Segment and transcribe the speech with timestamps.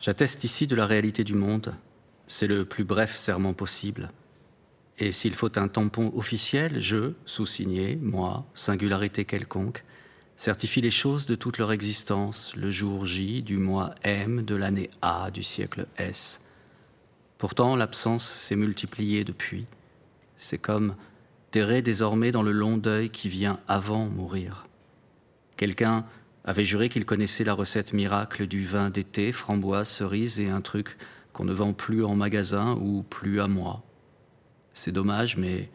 [0.00, 1.74] J'atteste ici de la réalité du monde.
[2.26, 4.10] C'est le plus bref serment possible.
[4.98, 9.84] Et s'il faut un tampon officiel, je, sous-signé, moi, singularité quelconque,
[10.36, 14.90] certifie les choses de toute leur existence, le jour J du mois M de l'année
[15.02, 16.40] A du siècle S.
[17.38, 19.66] Pourtant, l'absence s'est multipliée depuis.
[20.38, 20.94] C'est comme
[21.50, 24.66] terrer désormais dans le long deuil qui vient avant mourir.
[25.56, 26.04] Quelqu'un
[26.46, 30.96] avait juré qu'il connaissait la recette miracle du vin d'été, framboise, cerise et un truc
[31.32, 33.82] qu'on ne vend plus en magasin ou plus à moi.
[34.72, 35.68] C'est dommage, mais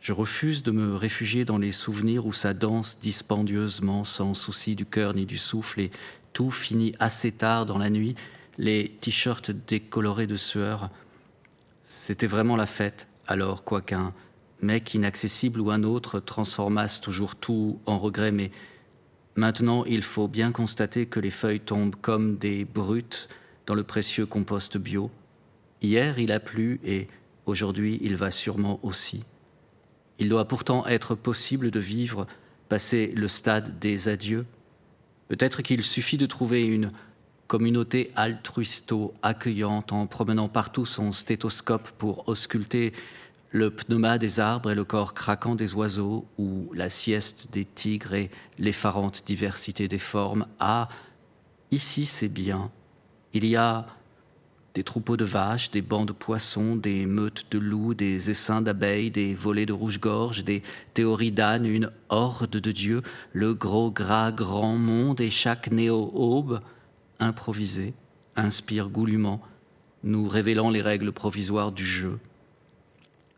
[0.00, 4.84] je refuse de me réfugier dans les souvenirs où ça danse dispendieusement, sans souci du
[4.84, 5.90] cœur ni du souffle, et
[6.32, 8.16] tout finit assez tard dans la nuit,
[8.58, 10.90] les t-shirts décolorés de sueur.
[11.84, 14.12] C'était vraiment la fête, alors, quoiqu'un
[14.62, 18.50] mec inaccessible ou un autre transformasse toujours tout en regret, mais
[19.40, 23.28] maintenant il faut bien constater que les feuilles tombent comme des brutes
[23.66, 25.10] dans le précieux compost bio.
[25.82, 27.08] Hier il a plu et
[27.50, 29.24] Aujourd'hui, il va sûrement aussi.
[30.20, 32.28] Il doit pourtant être possible de vivre,
[32.68, 34.46] passer le stade des adieux.
[35.26, 36.92] Peut-être qu'il suffit de trouver une
[37.48, 42.92] communauté altruisto accueillante en promenant partout son stéthoscope pour ausculter
[43.50, 48.14] le pneuma des arbres et le corps craquant des oiseaux, ou la sieste des tigres
[48.14, 50.46] et l'effarante diversité des formes.
[50.60, 50.88] Ah,
[51.70, 52.70] ici c'est bien.
[53.32, 53.86] Il y a
[54.74, 59.10] des troupeaux de vaches, des bancs de poissons, des meutes de loups, des essaims d'abeilles,
[59.10, 60.62] des volées de rouge-gorge, des
[60.94, 66.60] théories d'ânes, une horde de dieux, le gros gras grand monde et chaque néo-aube,
[67.18, 67.94] improvisé,
[68.36, 69.40] inspire goulûment,
[70.04, 72.18] nous révélant les règles provisoires du jeu.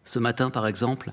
[0.05, 1.13] Ce matin, par exemple,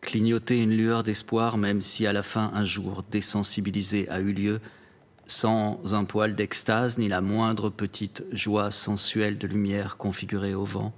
[0.00, 4.60] clignoter une lueur d'espoir, même si à la fin un jour désensibilisé a eu lieu,
[5.26, 10.92] sans un poil d'extase ni la moindre petite joie sensuelle de lumière configurée au vent.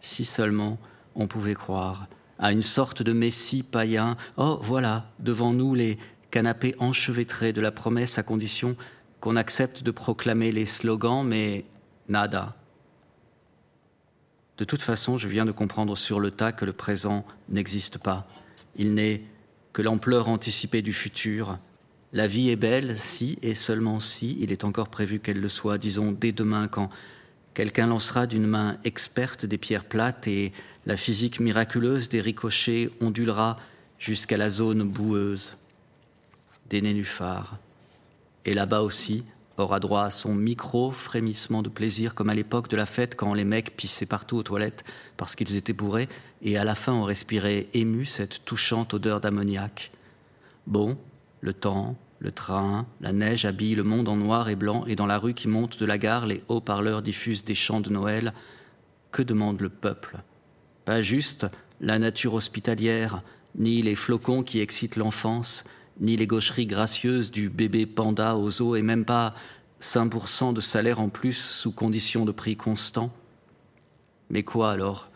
[0.00, 0.78] Si seulement
[1.14, 2.06] on pouvait croire
[2.38, 4.16] à une sorte de messie païen.
[4.36, 5.96] Oh, voilà, devant nous les
[6.30, 8.76] canapés enchevêtrés de la promesse à condition
[9.20, 11.64] qu'on accepte de proclamer les slogans, mais
[12.08, 12.56] nada.
[14.62, 18.28] De toute façon, je viens de comprendre sur le tas que le présent n'existe pas.
[18.76, 19.22] Il n'est
[19.72, 21.58] que l'ampleur anticipée du futur,
[22.12, 25.78] la vie est belle si et seulement si il est encore prévu qu'elle le soit,
[25.78, 26.90] disons dès demain quand
[27.54, 30.52] quelqu'un lancera d'une main experte des pierres plates et
[30.86, 33.58] la physique miraculeuse des ricochets ondulera
[33.98, 35.56] jusqu'à la zone boueuse
[36.70, 37.58] des nénuphars.
[38.44, 39.24] Et là-bas aussi
[39.62, 43.34] aura droit à son micro frémissement de plaisir comme à l'époque de la fête quand
[43.34, 44.84] les mecs pissaient partout aux toilettes
[45.16, 46.08] parce qu'ils étaient bourrés
[46.42, 49.92] et à la fin on respirait ému cette touchante odeur d'ammoniac.
[50.66, 50.98] Bon,
[51.40, 55.06] le temps, le train, la neige habillent le monde en noir et blanc, et dans
[55.06, 58.32] la rue qui monte de la gare, les haut-parleurs diffusent des chants de Noël.
[59.10, 60.18] Que demande le peuple?
[60.84, 61.46] Pas juste
[61.80, 63.22] la nature hospitalière,
[63.56, 65.64] ni les flocons qui excitent l'enfance,
[66.02, 69.34] ni les gaucheries gracieuses du bébé panda aux eaux, et même pas
[69.80, 73.10] 5% de salaire en plus sous condition de prix constant.
[74.28, 75.08] Mais quoi alors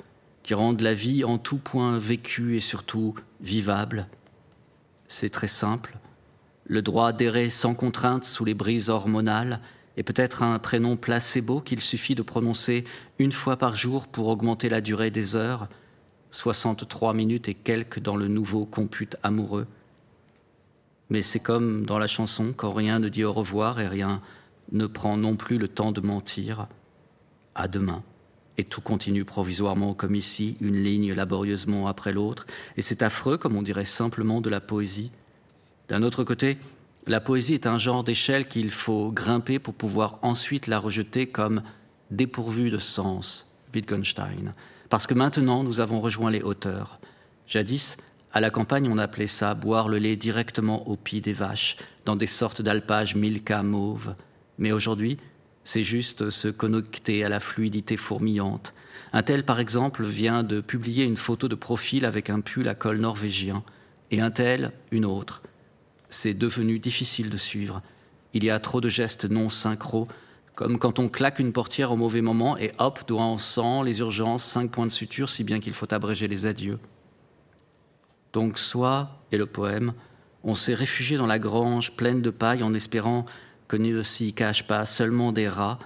[0.43, 4.09] Qui rende la vie en tout point vécue et surtout vivable?
[5.09, 5.99] C'est très simple
[6.69, 9.61] le droit d'errer sans contrainte sous les brises hormonales,
[9.97, 12.85] et peut-être un prénom placebo qu'il suffit de prononcer
[13.19, 15.69] une fois par jour pour augmenter la durée des heures,
[16.33, 19.67] 63 minutes et quelques dans le nouveau compute amoureux.
[21.11, 24.21] Mais c'est comme dans la chanson quand rien ne dit au revoir et rien
[24.73, 26.67] ne prend non plus le temps de mentir.
[27.55, 28.03] À demain.
[28.59, 32.47] Et tout continue provisoirement comme ici, une ligne laborieusement après l'autre,
[32.77, 35.11] et c'est affreux comme on dirait simplement de la poésie.
[35.89, 36.59] D'un autre côté,
[37.07, 41.63] la poésie est un genre d'échelle qu'il faut grimper pour pouvoir ensuite la rejeter comme
[42.11, 44.55] dépourvue de sens, Wittgenstein.
[44.89, 46.99] Parce que maintenant, nous avons rejoint les hauteurs.
[47.47, 47.97] Jadis,
[48.37, 52.17] à la campagne, on appelait ça boire le lait directement au pied des vaches, dans
[52.17, 54.15] des sortes d'alpages milka mauves.
[54.59, 55.17] Mais aujourd'hui,
[55.65, 58.75] c'est juste se connecter à la fluidité fourmillante.
[59.15, 62.75] Un tel, par exemple, vient de publier une photo de profil avec un pull à
[62.75, 63.63] col norvégien,
[64.11, 65.41] et un tel, une autre
[66.11, 67.83] c'est devenu difficile de suivre.
[68.35, 70.09] Il y a trop de gestes non synchro,
[70.55, 74.01] comme quand on claque une portière au mauvais moment et hop, doigt en sang, les
[74.01, 76.79] urgences, cinq points de suture, si bien qu'il faut abréger les adieux.
[78.37, 79.95] Donc, soit, et le poème,
[80.45, 83.25] on s'est réfugié dans la grange pleine de paille en espérant
[83.67, 85.79] que ne s'y cache pas seulement des rats,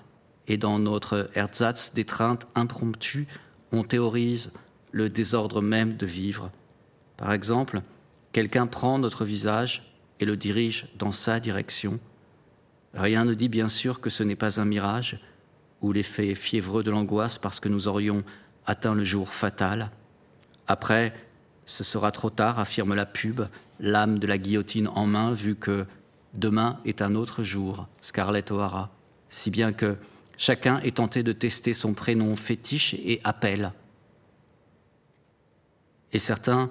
[0.49, 3.29] et dans notre ersatz d'étreinte impromptue,
[3.71, 4.51] on théorise
[4.91, 6.51] le désordre même de vivre.
[7.17, 7.83] Par exemple,
[8.33, 12.01] quelqu'un prend notre visage, et le dirige dans sa direction.
[12.95, 15.21] Rien ne dit bien sûr que ce n'est pas un mirage,
[15.83, 18.25] ou l'effet fiévreux de l'angoisse parce que nous aurions
[18.67, 19.93] atteint le jour fatal.
[20.67, 21.15] Après,
[21.71, 23.43] ce sera trop tard, affirme la pub,
[23.79, 25.87] l'âme de la guillotine en main, vu que
[26.35, 28.91] demain est un autre jour, Scarlett O'Hara,
[29.29, 29.97] si bien que
[30.37, 33.73] chacun est tenté de tester son prénom fétiche et appelle.
[36.13, 36.71] Et certains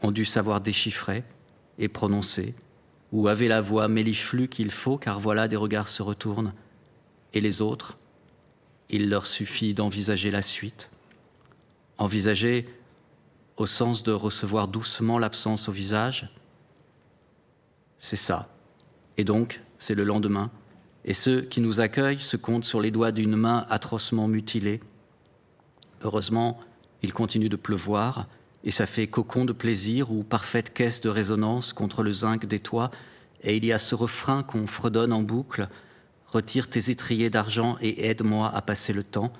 [0.00, 1.24] ont dû savoir déchiffrer
[1.78, 2.54] et prononcer,
[3.10, 6.52] ou avaient la voix méliflue qu'il faut, car voilà des regards se retournent.
[7.34, 7.98] Et les autres,
[8.90, 10.88] il leur suffit d'envisager la suite.
[11.98, 12.68] Envisager
[13.60, 16.32] au sens de recevoir doucement l'absence au visage,
[17.98, 18.48] c'est ça.
[19.18, 20.50] Et donc, c'est le lendemain.
[21.04, 24.80] Et ceux qui nous accueillent se comptent sur les doigts d'une main atrocement mutilée.
[26.00, 26.58] Heureusement,
[27.02, 28.28] il continue de pleuvoir,
[28.64, 32.60] et ça fait cocon de plaisir ou parfaite caisse de résonance contre le zinc des
[32.60, 32.90] toits,
[33.42, 35.68] et il y a ce refrain qu'on fredonne en boucle
[36.26, 39.32] Retire tes étriers d'argent et aide-moi à passer le temps,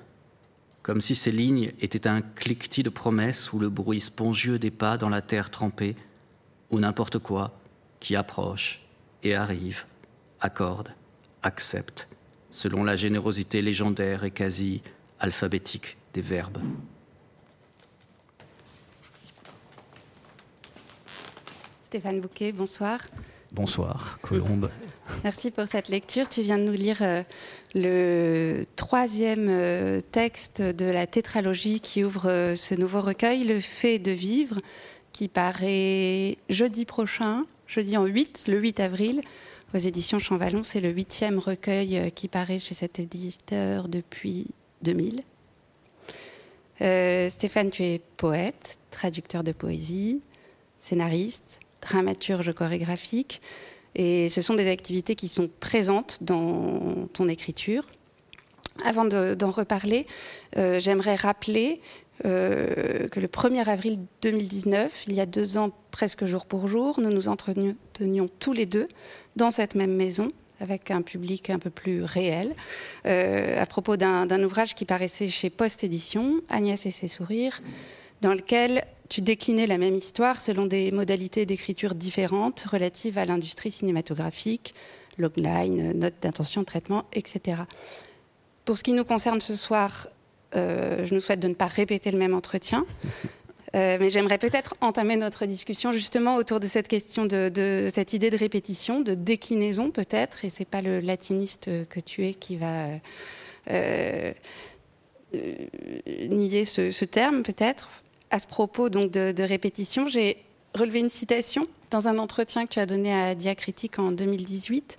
[0.83, 4.97] comme si ces lignes étaient un cliquetis de promesses ou le bruit spongieux des pas
[4.97, 5.95] dans la terre trempée,
[6.69, 7.59] ou n'importe quoi
[7.99, 8.81] qui approche
[9.23, 9.85] et arrive,
[10.39, 10.93] accorde,
[11.43, 12.07] accepte,
[12.49, 14.81] selon la générosité légendaire et quasi
[15.19, 16.59] alphabétique des verbes.
[21.83, 23.01] Stéphane Bouquet, bonsoir.
[23.51, 24.69] Bonsoir, Colombe.
[25.25, 26.29] Merci pour cette lecture.
[26.29, 27.21] Tu viens de nous lire euh,
[27.75, 33.99] le troisième euh, texte de la tétralogie qui ouvre euh, ce nouveau recueil, Le fait
[33.99, 34.61] de vivre,
[35.11, 39.21] qui paraît jeudi prochain, jeudi en 8, le 8 avril,
[39.73, 40.63] aux éditions Champvallon.
[40.63, 44.47] C'est le huitième recueil qui paraît chez cet éditeur depuis
[44.83, 45.23] 2000.
[47.29, 50.21] Stéphane, tu es poète, traducteur de poésie,
[50.79, 53.41] scénariste, dramaturge chorégraphique.
[53.95, 57.85] Et ce sont des activités qui sont présentes dans ton écriture.
[58.85, 60.07] Avant d'en reparler,
[60.57, 61.81] euh, j'aimerais rappeler
[62.25, 66.99] euh, que le 1er avril 2019, il y a deux ans presque jour pour jour,
[66.99, 68.87] nous nous entretenions tous les deux
[69.35, 70.29] dans cette même maison
[70.61, 72.55] avec un public un peu plus réel,
[73.07, 77.61] euh, à propos d'un ouvrage qui paraissait chez Post Édition, Agnès et ses sourires,
[78.21, 83.69] dans lequel tu déclinais la même histoire selon des modalités d'écriture différentes relatives à l'industrie
[83.69, 84.73] cinématographique,
[85.17, 87.63] logline, notes d'intention, traitement, etc.
[88.63, 90.07] Pour ce qui nous concerne ce soir,
[90.55, 92.85] euh, je nous souhaite de ne pas répéter le même entretien.
[93.75, 98.29] Euh, mais j'aimerais peut-être entamer notre discussion justement autour de cette question de, cette idée
[98.29, 102.87] de répétition, de déclinaison peut-être, et c'est pas le latiniste que tu es qui va
[103.69, 104.33] euh,
[105.33, 108.00] nier ce terme peut-être
[108.31, 110.37] à ce propos de, répétition, j'ai
[110.73, 114.97] relevé une citation dans un entretien que tu as donné à Diacritique en 2018.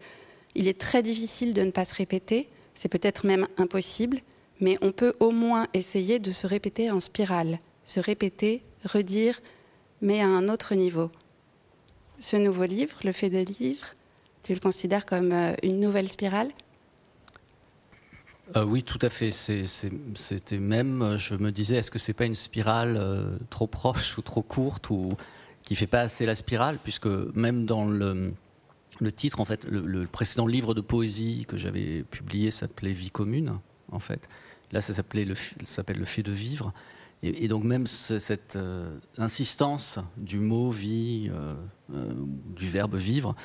[0.55, 4.21] Il est très difficile de ne pas se répéter, c'est peut-être même impossible,
[4.61, 9.41] mais on peut au moins essayer de se répéter en spirale, se répéter, redire,
[10.03, 11.11] mais à un autre niveau.
[12.21, 13.87] Ce nouveau livre, Le fait de livre,
[14.43, 16.51] tu le considères comme euh, une nouvelle spirale?
[18.57, 19.31] Euh, oui, tout à fait.
[19.31, 24.23] C'était même, je me disais, est-ce que c'est pas une spirale euh, trop proche ou
[24.23, 25.13] trop courte ou
[25.63, 28.35] qui fait pas assez la spirale, puisque même dans le,
[29.15, 33.59] titre, en fait, le, précédent livre de poésie que j'avais publié s'appelait Vie commune,
[33.91, 34.29] en fait.
[34.73, 36.73] Là, ça s'appelait le, s'appelle le fait de vivre.
[37.25, 41.31] Et, donc même cette euh, insistance du mot vie,
[41.89, 43.37] du verbe vivre,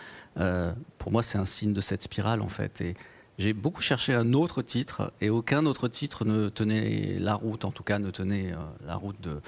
[0.97, 2.81] pour moi, c'est un signe de cette spirale, en fait.
[2.81, 2.95] Et,
[3.37, 7.71] j'ai beaucoup cherché un autre titre et aucun autre titre ne tenait la route, en
[7.71, 9.41] tout cas ne tenait euh, la route de,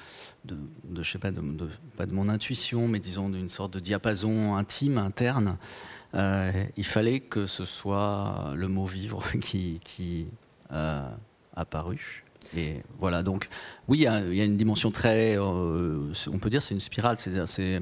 [0.46, 1.42] de, je sais pas, de,
[1.98, 5.58] pas de mon intuition, mais disons d'une sorte de diapason intime, interne.
[6.14, 10.28] Euh, il fallait que ce soit le mot vivre qui, qui
[10.72, 11.10] euh,
[11.56, 12.24] apparu.
[12.56, 13.48] Et voilà, donc
[13.88, 17.82] oui, il y, a une dimension très, on peut dire, c'est une spirale, c'est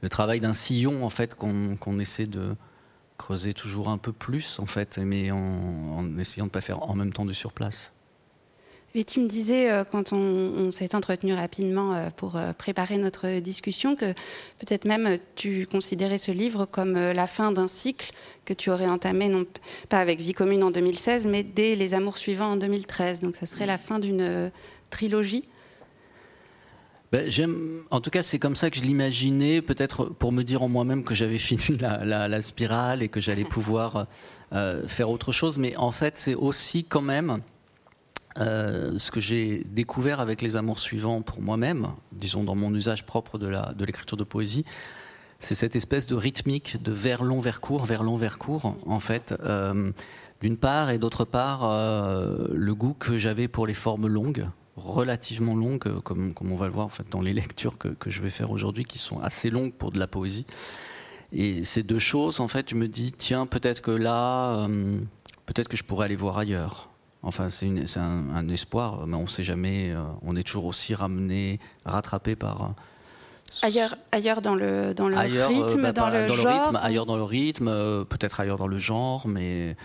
[0.00, 2.54] le travail d'un sillon en fait qu'on essaie de
[3.18, 6.94] creuser toujours un peu plus, en fait, mais en, essayant de ne pas faire en
[6.94, 7.92] même temps du surplace.
[8.94, 13.38] Et tu me disais, euh, quand on, s'est entretenu rapidement euh, pour euh, préparer notre
[13.40, 14.12] discussion, que
[14.58, 18.12] peut-être même tu considérais ce livre comme la fin d'un cycle
[18.46, 19.44] que tu aurais entamé, non
[19.90, 23.20] pas avec Vie commune en 2016, mais dès Les Amours suivants en 2013.
[23.20, 24.50] Donc ça serait la fin d'une
[24.88, 25.42] trilogie.
[27.10, 27.56] Ben, j'aime,
[27.90, 31.04] en tout cas, c'est comme ça que je l'imaginais, peut-être pour me dire en moi-même
[31.04, 34.06] que j'avais fini la, spirale et que j'allais pouvoir
[34.52, 35.56] euh, faire autre chose.
[35.56, 37.40] Mais en fait, c'est aussi quand même
[38.38, 43.06] euh, ce que j'ai découvert avec les amours suivants pour moi-même, disons dans mon usage
[43.06, 44.66] propre de, la, de l'écriture de poésie.
[45.38, 49.00] C'est cette espèce de rythmique de vers long, vers court, vers long, vers court, en
[49.00, 49.34] fait.
[49.44, 49.92] Euh,
[50.40, 51.68] d'une part, et d'autre part,
[52.52, 54.46] le goût que j'avais pour les formes longues,
[54.78, 58.10] relativement longues, comme, comme on va le voir en fait, dans les lectures que, que
[58.10, 60.46] je vais faire aujourd'hui, qui sont assez longues pour de la poésie.
[61.32, 64.98] Et ces deux choses, en fait, je me dis, tiens, peut-être que là, euh,
[65.46, 66.88] peut-être que je pourrais aller voir ailleurs.
[67.22, 69.90] Enfin, c'est un, espoir, mais on ne sait jamais.
[69.90, 72.62] Euh, on est toujours aussi ramené, rattrapé par.
[72.62, 72.68] Euh,
[73.62, 76.76] ailleurs, ailleurs dans le, dans le rythme, bah, dans, le genre?
[76.80, 79.76] ailleurs dans le rythme, peut-être ailleurs dans le genre, mais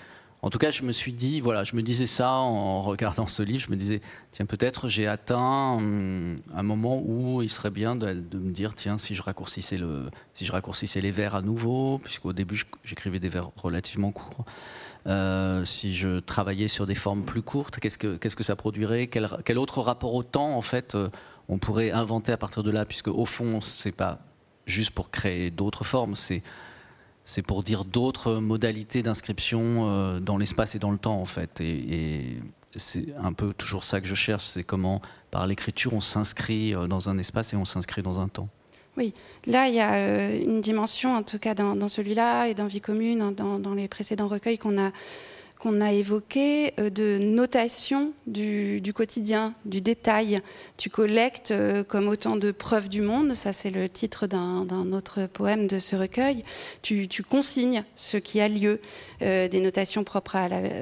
[0.44, 3.42] en tout cas, je me suis dit, voilà, je me disais ça en regardant ce
[3.42, 7.96] livre, je me disais, tiens, peut-être j'ai atteint hum, un moment où il serait bien
[7.96, 11.98] de, me dire, tiens, si je raccourcissais le, si je raccourcissais les vers à nouveau,
[12.04, 14.44] puisqu'au début j'écrivais des vers relativement courts.
[15.08, 19.08] Euh, si je travaillais sur des formes plus courtes, qu'est-ce que, que ça produirait?
[19.08, 21.08] Quel, quel, autre rapport au temps, en fait, euh,
[21.48, 24.20] on pourrait inventer à partir de là, puisque au fond, c'est pas
[24.66, 26.44] juste pour créer d'autres formes, c'est
[27.26, 31.62] c'est pour dire d'autres modalités d'inscription euh, dans l'espace et dans le temps, en fait.
[31.62, 32.38] Et,
[32.76, 35.00] c'est un peu toujours ça que je cherche, c'est comment,
[35.30, 38.50] par l'écriture, on s'inscrit euh, dans un espace et on s'inscrit dans un temps.
[38.98, 39.14] Oui,
[39.46, 42.82] là, il y a euh, une dimension, en tout cas dans, celui-là et dans Vie
[42.82, 44.92] commune, dans les précédents recueils qu'on a
[45.64, 50.42] qu'on a évoqué euh, de notation du, quotidien, du détail.
[50.76, 55.26] Tu collectes euh, comme autant de preuves du monde, ça c'est le titre d'un autre
[55.28, 56.44] poème de ce recueil.
[56.82, 58.82] Tu, consignes ce qui a lieu,
[59.22, 60.38] euh, des notations propres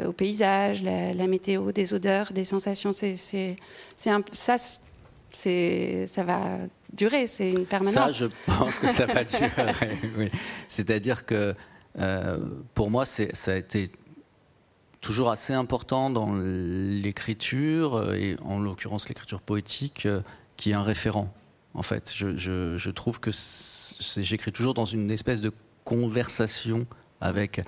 [0.07, 2.91] au paysage, la, météo, des odeurs, des sensations.
[2.91, 3.17] C'est
[3.97, 4.17] ça,
[5.37, 6.39] ça va
[6.91, 7.93] durer, c'est une permanence.
[7.93, 9.51] Ça, je pense que ça va durer.
[10.17, 10.27] oui.
[10.67, 11.53] C'est-à-dire que
[12.73, 13.91] pour moi, ça a été
[15.01, 20.21] toujours assez important dans l'écriture, euh, et en l'occurrence l'écriture poétique, euh,
[20.57, 21.33] qui est un référent.
[21.73, 25.51] En fait, je, je, trouve que j'écris toujours dans une espèce de
[25.85, 26.85] conversation
[27.21, 27.61] avec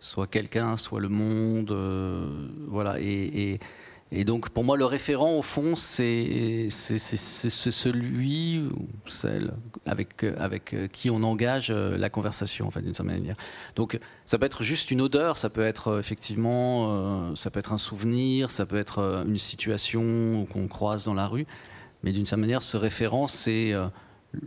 [0.00, 3.00] soit quelqu'un, soit le monde, euh, voilà.
[3.00, 3.60] Et, et,
[4.10, 9.52] et donc, pour moi, le référent, au fond, c'est celui ou celle
[9.84, 13.36] avec, avec qui on engage la conversation, en fait, d'une certaine manière.
[13.76, 17.58] Donc, ça peut être juste une odeur, ça peut être euh, effectivement, euh, ça peut
[17.58, 21.46] être un souvenir, ça peut être euh, une situation qu'on croise dans la rue.
[22.02, 23.72] Mais d'une certaine manière, ce référent, c'est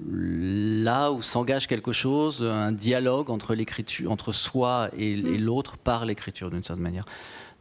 [0.07, 6.05] là où s'engage quelque chose, un dialogue entre l'écriture, entre soi et, et l'autre par
[6.05, 7.05] l'écriture, d'une certaine manière.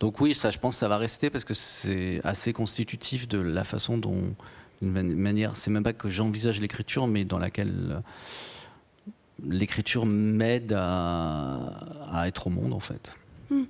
[0.00, 3.38] Donc oui, ça, je pense que ça va rester parce que c'est assez constitutif de
[3.38, 4.34] la façon dont,
[4.80, 9.12] d'une manière, c'est même pas que j'envisage l'écriture, mais dans laquelle euh,
[9.46, 13.14] l'écriture m'aide à, être au monde, en fait.
[13.50, 13.64] Hmm.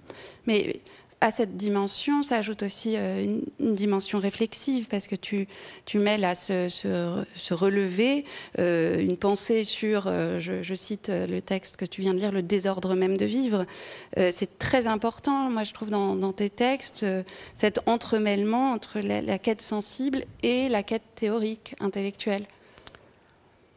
[0.47, 0.81] Mais
[1.21, 5.47] à cette dimension s'ajoute aussi euh, une, dimension réflexive parce que tu,
[5.85, 8.25] tu mêles à se, relever
[8.59, 12.43] euh, une pensée sur, euh, je, cite le texte que tu viens de lire, le
[12.43, 13.67] désordre même de vivre.
[14.17, 17.05] c'est très important, moi je trouve, dans, tes textes,
[17.55, 22.47] cet entremêlement entre la quête sensible et la quête théorique, intellectuelle.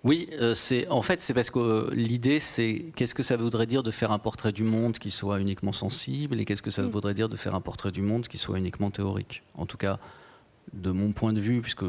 [0.04, 3.68] Oui, euh, c'est en fait c'est parce que euh, l'idée c'est qu'est-ce que ça voudrait
[3.68, 6.82] dire de faire un portrait du monde qui soit uniquement sensible et qu'est-ce que ça
[6.82, 6.88] mm.
[6.88, 9.44] voudrait dire de faire un portrait du monde qui soit uniquement théorique?
[9.54, 10.00] En tout cas,
[10.74, 11.86] de mon point de vue, puisque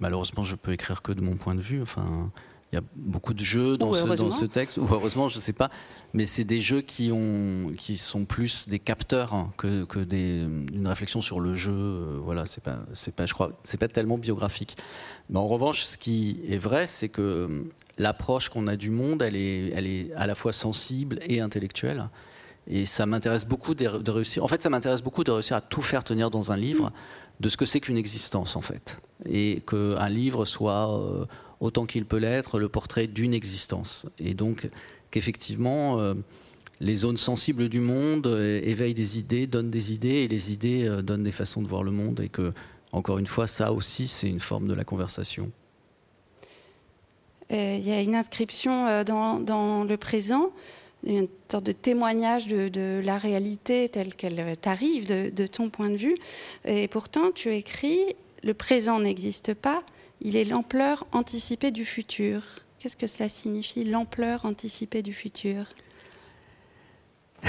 [0.00, 1.80] malheureusement je peux écrire que de mon point de vue.
[1.80, 2.32] Enfin,
[2.74, 5.70] il y a beaucoup de jeux dans, ce, texte, ou heureusement, je ne sais pas,
[6.12, 10.44] mais c'est des jeux qui, ont, qui sont plus des capteurs hein, que, que des,
[10.74, 11.70] une réflexion sur le jeu.
[11.72, 14.76] Euh, voilà, c'est pas, c'est pas, je crois, c'est pas tellement biographique.
[15.30, 17.62] Mais en revanche, ce qui est vrai, c'est que euh,
[17.96, 22.08] l'approche qu'on a du monde, elle est, elle est à la fois sensible et intellectuelle.
[22.66, 24.42] Et ça m'intéresse beaucoup de, réussir.
[24.42, 26.92] En fait, ça m'intéresse beaucoup de réussir à tout faire tenir dans un livre
[27.38, 28.96] de ce que c'est qu'une existence, en fait.
[29.26, 31.26] Et qu'un livre soit euh,
[31.64, 34.06] autant qu'il peut l'être, le portrait d'une existence.
[34.18, 34.68] Et donc
[35.10, 36.14] qu'effectivement, euh,
[36.80, 40.86] les zones sensibles du monde euh, éveillent des idées, donnent des idées, et les idées
[40.86, 42.52] euh, donnent des façons de voir le monde, et que,
[42.92, 45.50] encore une fois, ça aussi, c'est une forme de la conversation.
[47.50, 50.50] Il y a une inscription dans, le présent,
[51.06, 55.96] une sorte de témoignage de, la réalité telle qu'elle t'arrive, de, de, ton point de
[55.96, 56.16] vue.
[56.64, 59.84] Et pourtant, tu écris, le présent n'existe pas,
[60.24, 62.42] il est l'ampleur anticipée du futur.
[62.78, 65.66] Qu'est-ce que cela signifie, l'ampleur anticipée du futur?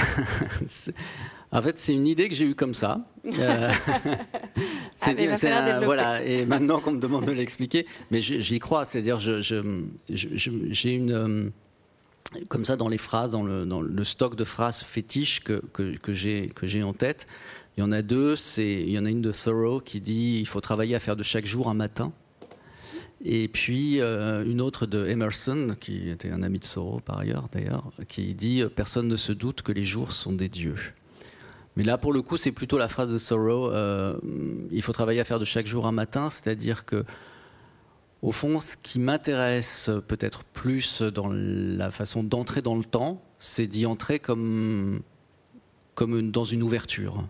[1.52, 3.08] En fait, c'est une idée que j'ai eue comme ça.
[3.26, 3.72] Euh,
[5.02, 8.84] ah, voilà, et maintenant qu'on me demande de l'expliquer, mais j'y crois.
[8.84, 11.50] C'est-à-dire, j'ai une euh,
[12.50, 16.14] comme ça dans les phrases, dans le, stock de phrases fétiches que, que, que
[16.68, 17.26] j'ai en tête.
[17.78, 18.36] Il y en a deux.
[18.58, 21.24] Il y en a une de Thoreau qui dit il faut travailler à faire de
[21.24, 22.12] chaque jour un matin.
[23.28, 27.50] Et puis euh, une autre de Emerson, qui était un ami de Thoreau par ailleurs
[27.52, 30.78] d'ailleurs, qui dit euh, Personne ne se doute que les jours sont des dieux.
[31.76, 33.72] Mais là, pour le coup, c'est plutôt la phrase de Sorrow.
[33.72, 34.16] Euh,
[34.72, 37.04] il faut travailler à faire de chaque jour un matin, c'est-à-dire que,
[38.22, 43.68] au fond, ce qui m'intéresse peut-être plus dans la façon d'entrer dans le temps, c'est
[43.68, 45.02] d'y entrer comme,
[45.96, 47.28] comme dans une ouverture,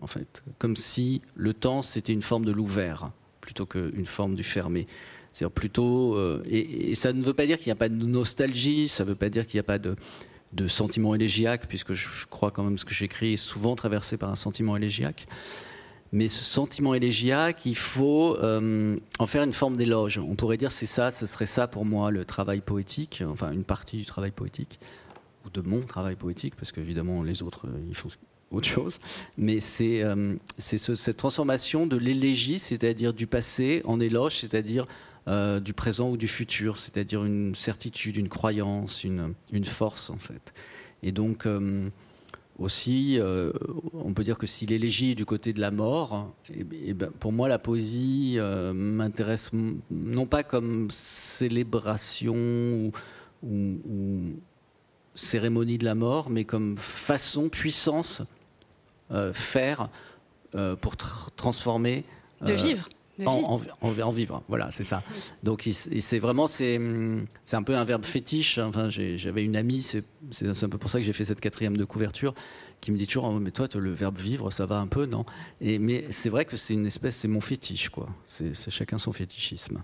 [0.00, 4.44] en fait, comme si le temps c'était une forme de l'ouvert plutôt qu'une forme du
[4.44, 4.86] fermé.
[5.32, 8.88] C'est plutôt, euh, et, ça ne veut pas dire qu'il n'y a pas de nostalgie,
[8.88, 9.94] ça ne veut pas dire qu'il n'y a pas de,
[10.52, 14.30] de sentiment élégiaque, puisque je crois quand même ce que j'écris est souvent traversé par
[14.30, 15.26] un sentiment élégiaque.
[16.10, 20.18] Mais ce sentiment élégiaque, il faut euh, en faire une forme d'éloge.
[20.18, 23.64] On pourrait dire c'est ça, ce serait ça pour moi le travail poétique, enfin une
[23.64, 24.78] partie du travail poétique,
[25.44, 28.08] ou de mon travail poétique, parce qu'évidemment les autres, euh, ils font
[28.50, 28.98] autre chose.
[29.36, 34.86] Mais c'est euh, cette transformation de l'élégie, c'est-à-dire du passé, en éloge, c'est-à-dire
[35.28, 40.16] euh, du présent ou du futur, c'est-à-dire une certitude, une croyance, une, une, force en
[40.16, 40.54] fait.
[41.02, 41.90] Et donc euh,
[42.58, 43.52] aussi, euh,
[43.92, 47.10] on peut dire que si l'élégie est du côté de la mort, et, et ben,
[47.20, 48.38] pour moi la poésie
[48.72, 49.50] m'intéresse
[49.90, 52.92] non pas comme célébration ou,
[53.42, 54.34] ou,
[55.14, 58.22] cérémonie de la mort, mais comme façon, puissance,
[59.32, 59.90] faire
[60.80, 62.04] pour transformer.
[62.40, 62.88] De vivre
[63.26, 65.02] en, en, vivre, voilà, c'est ça.
[65.42, 68.58] Donc c'est vraiment, c'est un peu un verbe fétiche.
[68.58, 71.84] Enfin, j'avais une amie, c'est un peu pour ça que j'ai fait cette quatrième de
[71.84, 72.34] couverture,
[72.80, 75.24] qui me dit toujours, oh, mais toi, le verbe vivre, ça va un peu, non?
[75.60, 78.08] Et, Mais c'est vrai que c'est une espèce, c'est mon fétiche, quoi.
[78.26, 79.82] C'est chacun son fétichisme.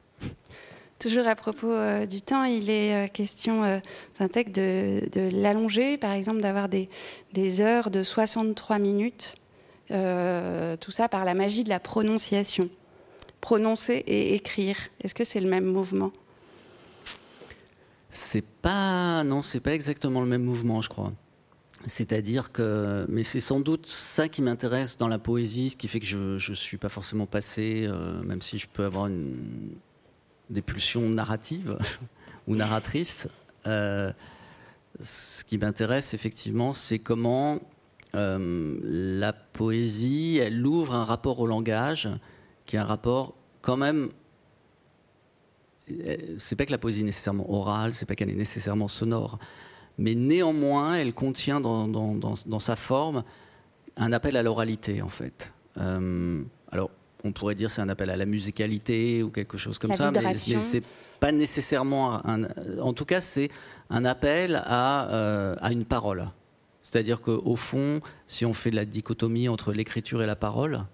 [0.99, 3.79] Toujours à propos euh, du temps, il est euh, question euh,
[4.19, 6.89] d'un texte de, de l'allonger, par exemple, d'avoir des,
[7.33, 9.37] des, heures de 63 minutes,
[9.89, 12.71] tout ça par la magie de la prononciation
[13.45, 16.13] prononcer et écrire Est-ce que c'est le même mouvement?
[18.09, 21.13] C'est pas non, c'est pas exactement le même mouvement, je crois.
[21.87, 26.01] C'est-à-dire que, mais c'est sans doute ça qui m'intéresse dans la poésie, ce qui fait
[26.01, 29.11] que je ne suis pas forcément passé, euh, même si je peux avoir
[30.49, 31.77] des pulsions narratives
[32.49, 33.29] ou narratrices.
[33.67, 34.11] Euh,
[35.03, 37.61] ce qui m'intéresse effectivement, c'est comment
[38.15, 42.09] euh, la poésie, elle ouvre un rapport au langage
[42.67, 44.11] qui est un rapport quand même.
[45.91, 49.39] Euh, c'est pas que la poésie est nécessairement orale, c'est pas qu'elle est nécessairement sonore,
[49.99, 53.23] mais néanmoins, elle contient dans, dans, dans, sa forme
[53.97, 55.53] un appel à l'oralité, en fait.
[55.79, 56.91] Euh, alors,
[57.23, 60.21] on pourrait dire c'est un appel à la musicalité ou quelque chose comme ça, mais,
[60.23, 60.83] mais c'est
[61.21, 62.45] pas nécessairement un.
[62.81, 63.51] En tout cas, c'est
[63.91, 66.29] un appel à, euh, à une parole.
[66.83, 70.85] C'est-à-dire qu'au fond, si on fait la dichotomie entre l'écriture et la parole,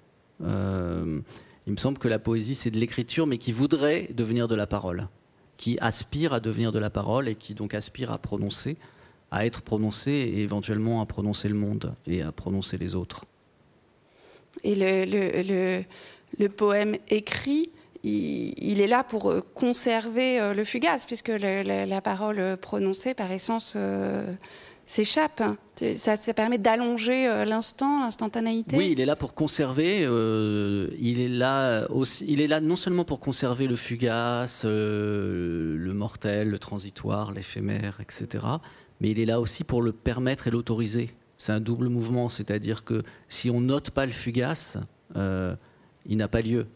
[0.43, 1.21] euh,
[1.67, 4.67] il me semble que la poésie, c'est de l'écriture, mais qui voudrait devenir de la
[4.67, 5.09] parole,
[5.57, 8.77] qui aspire à devenir de la parole et qui donc aspire à prononcer,
[9.31, 13.25] à être prononcé et éventuellement à prononcer le monde et à prononcer les autres.
[14.65, 17.71] Et le, poème écrit,
[18.03, 24.35] il, est là pour conserver euh, le fugace, puisque la, parole prononcée, par essence, euh,
[24.91, 25.43] s'échappe.
[25.97, 28.77] Ça, ça, permet d'allonger euh, l'instant, l'instantanéité.
[28.77, 30.05] Oui, il est là pour conserver.
[30.05, 32.27] Euh, il est là aussi.
[32.29, 38.01] Il est là non seulement pour conserver le fugace, euh, le mortel, le transitoire, l'éphémère,
[38.01, 38.45] etc.
[39.01, 41.15] Mais il est là aussi pour le permettre et l'autoriser.
[41.39, 44.77] C'est un double mouvement, c'est-à-dire que si on note pas le fugace,
[45.15, 46.67] il n'a pas lieu.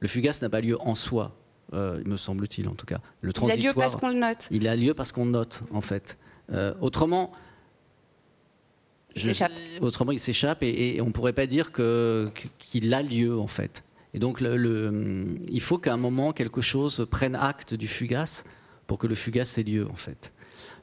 [0.00, 1.34] Le fugace n'a pas lieu en soi,
[1.72, 2.98] me semble-t-il en tout cas.
[3.22, 3.58] Le transitoire.
[3.58, 4.48] Il a lieu parce qu'on le note.
[4.50, 6.18] Il a lieu parce qu'on note, en fait.
[6.82, 7.32] autrement
[9.80, 13.84] autrement, il s'échappe et, on ne pourrait pas dire qu'il a lieu en fait.
[14.12, 18.44] Et donc, le, il faut qu'à un moment, quelque chose prenne acte du fugace
[18.86, 20.32] pour que le fugace ait lieu en fait.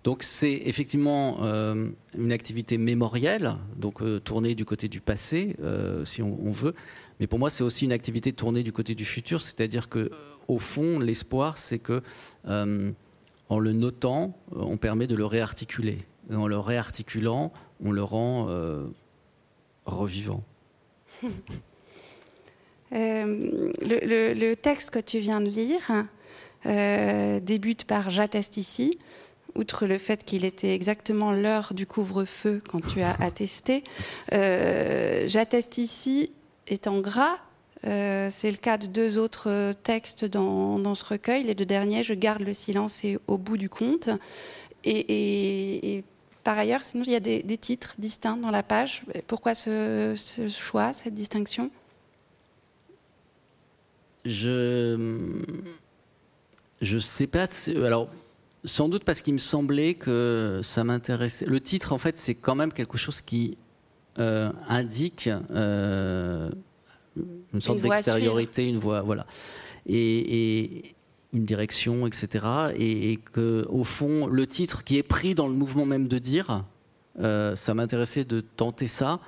[0.04, 6.06] Donc, c'est effectivement euh, une activité mémorielle, donc euh, tournée du côté du passé, euh,
[6.06, 6.74] si on, veut.
[7.20, 10.10] Mais pour moi, c'est aussi une activité tournée du côté du futur, c'est-à-dire que,
[10.48, 12.02] au fond, l'espoir, c'est que,
[12.46, 16.06] en le notant, on permet de le réarticuler.
[16.30, 17.52] Et en le réarticulant,
[17.84, 18.86] on le rend euh,
[19.86, 20.44] revivant.
[22.94, 26.06] Euh, le, texte que tu viens de lire
[26.66, 28.98] euh, débute par J'atteste ici.
[29.56, 33.84] Outre le fait qu'il était exactement l'heure du couvre-feu quand tu as attesté,
[34.32, 36.32] J'atteste ici
[36.68, 37.40] est en gras.
[37.84, 41.44] c'est le cas de deux autres textes dans, ce recueil.
[41.44, 44.08] Les deux derniers, Je garde le silence et Au bout du compte.
[44.86, 46.06] et
[46.48, 49.04] par ailleurs, sinon, il y a des, titres distincts dans la page.
[49.28, 50.16] Pourquoi ce,
[50.48, 51.70] choix, cette distinction?
[54.24, 55.42] Je
[56.80, 57.48] je sais pas.
[57.84, 58.10] Alors,
[58.64, 61.46] sans doute parce qu'il me semblait que ça m'intéressait.
[61.46, 63.58] Le titre, en fait, c'est quand même quelque chose qui
[64.18, 66.54] indique une
[67.60, 69.28] sorte d'extériorité, une voie, voilà.
[69.86, 70.96] Et,
[71.34, 72.46] une direction, etc.
[72.76, 76.18] Et, et, que, au fond, le titre qui est pris dans le mouvement même de
[76.18, 76.66] dire,
[77.20, 79.20] ça m'intéressait de tenter ça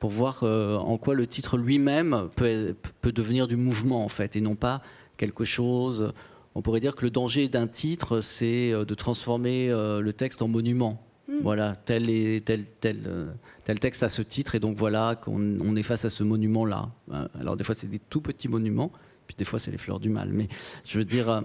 [0.00, 4.40] pour voir en quoi le titre lui-même peut, peut, devenir du mouvement, en fait, et
[4.40, 4.82] non pas
[5.16, 6.12] quelque chose.
[6.54, 11.06] On pourrait dire que le danger d'un titre, c'est de transformer le texte en monument.
[11.28, 11.40] Hmm.
[11.42, 13.32] Voilà, tel, et, tel, tel, euh,
[13.64, 16.88] tel texte a ce titre, et donc voilà qu'on est face à ce monument-là.
[17.12, 18.92] Euh, alors des fois, c'est des tout petits monuments,
[19.26, 20.30] puis des fois, c'est les fleurs du mal.
[20.32, 20.48] Mais
[20.84, 21.40] je veux dire, euh,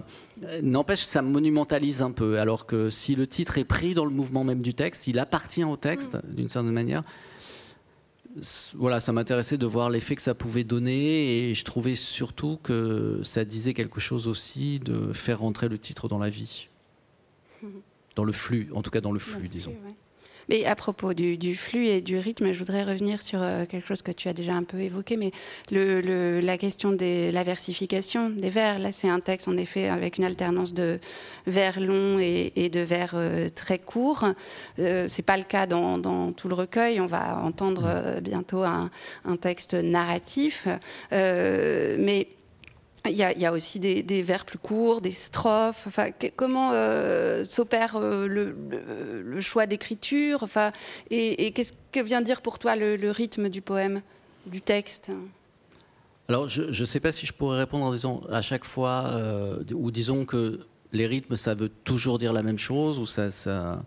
[0.62, 2.38] n'empêche, ça monumentalise un peu.
[2.38, 5.64] Alors que si le titre est pris dans le mouvement même du texte, il appartient
[5.64, 6.34] au texte, hmm.
[6.34, 7.02] d'une certaine manière.
[8.74, 13.20] Voilà, ça m'intéressait de voir l'effet que ça pouvait donner, et je trouvais surtout que
[13.22, 16.68] ça disait quelque chose aussi de faire rentrer le titre dans la vie.
[17.62, 17.68] Hmm
[18.14, 19.74] dans le flux, en tout cas dans le flux, disons.
[20.48, 24.02] Mais à propos du, flux et du rythme, je voudrais revenir sur euh, quelque chose
[24.02, 25.30] que tu as déjà un peu évoqué, mais
[25.70, 28.78] la question de la versification des vers.
[28.78, 30.98] Là, c'est un texte, en effet, avec une alternance de
[31.46, 34.26] vers longs et, de vers euh, très courts.
[34.78, 37.00] Euh, c'est pas le cas dans, tout le recueil.
[37.00, 38.90] On va entendre euh, bientôt un,
[39.24, 40.68] un, texte narratif.
[41.10, 42.28] mais
[43.10, 45.86] il y, a, aussi des, vers plus courts, des strophes.
[45.86, 50.44] Enfin, comment euh, s'opère euh, le, choix d'écriture?
[50.44, 50.70] Enfin,
[51.10, 54.02] Et, qu'est-ce que vient dire pour toi le, rythme du poème,
[54.46, 55.10] du texte?
[56.28, 59.64] Alors, je ne sais pas si je pourrais répondre en disant à chaque fois, euh,
[59.74, 60.60] ou disons que
[60.92, 63.82] les rythmes, ça veut toujours dire la même chose, ou ça.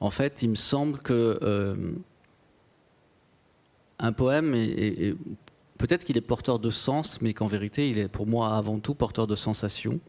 [0.00, 1.94] En fait, il me semble que
[4.00, 5.14] un poème est
[5.84, 8.94] peut-être qu'il est porteur de sens, mais qu'en vérité, il est pour moi avant tout
[8.94, 10.00] porteur de sensations.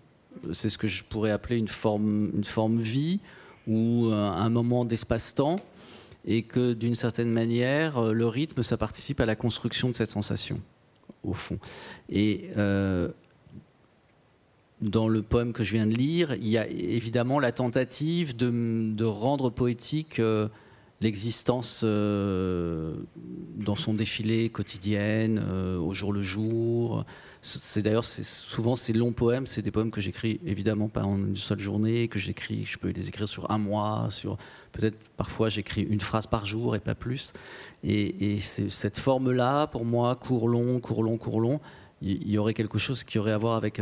[0.54, 3.20] C'est ce que je pourrais appeler une forme, une forme vie
[3.68, 5.60] ou euh, un moment d'espace-temps,
[6.24, 10.10] et que d'une certaine manière, euh, le rythme, ça participe à la construction de cette
[10.10, 10.62] sensation,
[11.24, 11.60] au fond.
[12.10, 13.10] Et euh,
[14.80, 19.04] dans le poème que je viens de lire, il y a évidemment la tentative de,
[19.04, 20.22] rendre poétique
[21.02, 22.96] l'existence euh,
[23.58, 27.06] dans son défilé quotidienne, euh, au jour le jour.
[27.42, 31.36] C'est d'ailleurs souvent ces longs poèmes, c'est des poèmes que j'écris évidemment pas en une
[31.36, 34.38] seule journée, que j'écris, je peux les écrire sur un mois, sur
[34.72, 37.34] peut-être parfois j'écris une phrase par jour et pas plus.
[37.84, 41.60] Et, et cette forme-là, pour moi, court long, court long, court long,
[42.02, 43.80] il y, aurait quelque chose qui aurait à voir avec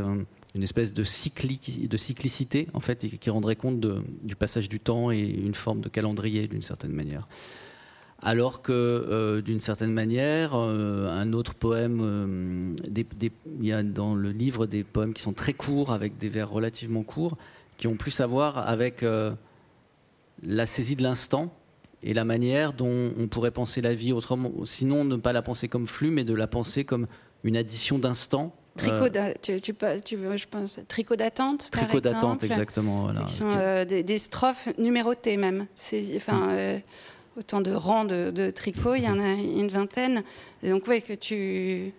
[0.56, 5.20] une espèce de, de cyclicité, en fait, qui rendrait compte du passage du temps et
[5.20, 7.28] une forme de calendrier, d'une certaine manière.
[8.26, 12.74] Alors que, euh, d'une certaine manière, euh, un autre poème, euh,
[13.60, 16.50] il y a dans le livre des poèmes qui sont très courts, avec des vers
[16.50, 17.38] relativement courts,
[17.78, 19.04] qui ont plus à voir avec
[20.44, 21.54] la saisie de l'instant
[22.02, 25.68] et la manière dont on pourrait penser la vie autrement, sinon ne pas la penser
[25.68, 27.08] comme flux, mais de la penser comme
[27.44, 31.70] une addition d'instants Tricot, euh, tu, tu, tu, je pense, tricot d'attente.
[31.72, 33.04] Tricot d'attente, exactement.
[33.04, 33.22] Voilà.
[33.22, 35.68] Qui sont euh, des, strophes numérotées même.
[36.16, 36.80] Enfin, euh,
[37.38, 40.24] autant de rangs de, de tricot, il y en a une vingtaine.
[40.64, 41.94] Et donc, oui, que tu.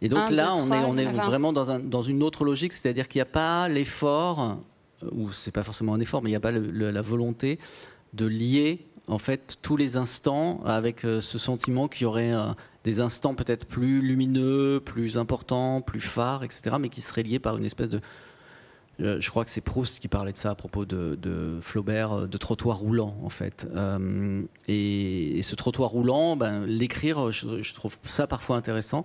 [0.00, 3.06] Et donc là, on est, on est vraiment dans, un, dans, une autre logique, c'est-à-dire
[3.08, 4.58] qu'il n'y a pas l'effort,
[5.12, 7.58] ou c'est pas forcément un effort, mais il n'y a pas la volonté
[8.14, 12.32] de lier en fait tous les instants avec ce sentiment qu'il y aurait
[12.88, 17.58] des instants peut-être plus lumineux, plus importants, plus phares, etc., mais qui seraient liés par
[17.58, 18.00] une espèce de...
[19.00, 22.26] Euh, je crois que c'est Proust qui parlait de ça à propos de, Flaubert, euh,
[22.26, 23.66] de trottoir roulant, en fait.
[23.76, 29.04] Euh, et, ce trottoir roulant, ben, l'écrire, je, trouve ça parfois intéressant.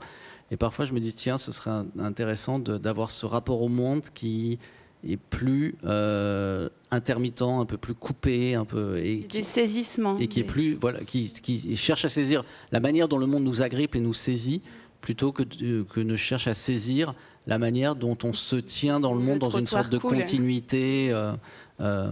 [0.49, 4.59] Et parfois, je me dis, tiens, ce serait intéressant d'avoir ce rapport au monde qui
[5.07, 10.41] est plus euh, intermittent, un peu plus coupé, un peu et qui, saisissements et qui
[10.41, 13.95] est plus voilà, qui, qui, cherche à saisir la manière dont le monde nous agrippe
[13.95, 14.61] et nous saisit,
[15.01, 15.43] plutôt que,
[15.83, 19.49] que ne cherche à saisir la manière dont on se tient dans le, monde dans
[19.49, 21.33] une sorte de continuité, euh,
[21.81, 22.09] euh,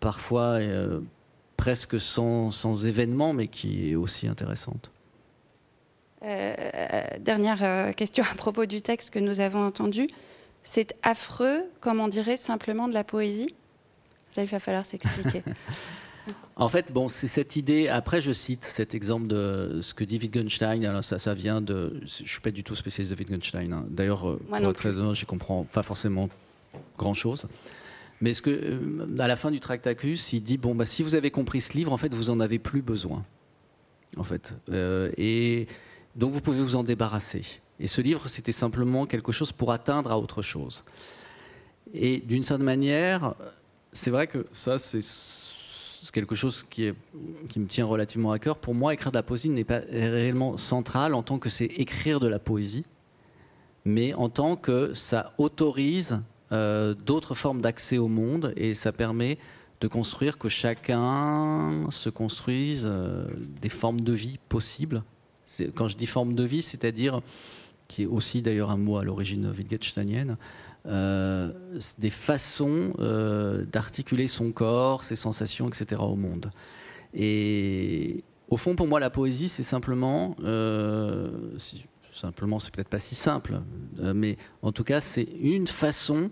[0.00, 0.58] parfois
[1.56, 4.92] presque sans, sans événement, mais qui est aussi intéressante.
[7.20, 10.08] dernière question à propos du texte que nous avons entendu.
[10.70, 13.54] C'est affreux, comme on dirait simplement de la poésie
[14.36, 15.42] Là, il va falloir s'expliquer.
[16.56, 17.86] En fait, bon, c'est cette idée.
[17.86, 20.84] Après, je cite cet exemple de ce que dit Wittgenstein.
[20.84, 22.00] Alors, ça, ça vient de.
[22.02, 23.72] Je suis pas du tout spécialiste de Wittgenstein.
[23.72, 23.86] Hein.
[23.88, 26.28] D'ailleurs, euh, pour être très honnête, je comprends pas forcément
[26.98, 27.46] grand chose.
[28.20, 31.14] Mais ce que, euh, à la fin du Tractacus, il dit bon, bah, si vous
[31.14, 33.24] avez compris ce livre, en fait, vous en avez plus besoin.
[34.16, 35.68] En fait, euh, et
[36.16, 37.60] donc vous pouvez vous en débarrasser.
[37.80, 40.82] Et ce livre, c'était simplement quelque chose pour atteindre à autre chose.
[41.94, 43.34] Et d'une certaine manière,
[43.92, 45.00] c'est vrai que ça, c'est
[46.12, 46.92] quelque chose qui,
[47.56, 48.56] me tient relativement à cœur.
[48.56, 52.20] Pour moi, écrire de la poésie n'est pas réellement central en tant que c'est écrire
[52.20, 52.84] de la poésie,
[53.84, 56.20] mais en tant que ça autorise
[56.52, 59.38] euh, d'autres formes d'accès au monde et ça permet
[59.80, 63.26] de construire que chacun se construise euh,
[63.60, 65.02] des formes de vie possibles.
[65.74, 67.22] Quand je dis forme de vie, c'est-à-dire,
[67.88, 70.36] qui est aussi d'ailleurs un mot à l'origine wittgensteinienne,
[70.86, 71.52] euh,
[71.98, 76.00] des façons euh, d'articuler son corps, ses sensations, etc.
[76.02, 76.50] au monde.
[77.14, 81.56] Et au fond, pour moi, la poésie, c'est simplement, euh,
[82.12, 83.60] simplement, c'est peut-être pas si simple,
[84.14, 86.30] mais en tout cas, c'est une façon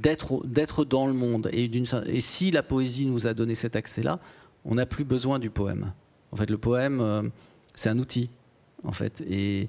[0.00, 1.48] d'être d'être dans le monde.
[1.52, 1.70] Et,
[2.06, 4.18] et si la poésie nous a donné cet accès-là,
[4.64, 5.92] on n'a plus besoin du poème.
[6.30, 7.30] En fait, le poème,
[7.74, 8.30] c'est un outil,
[8.84, 9.22] en fait.
[9.28, 9.68] Et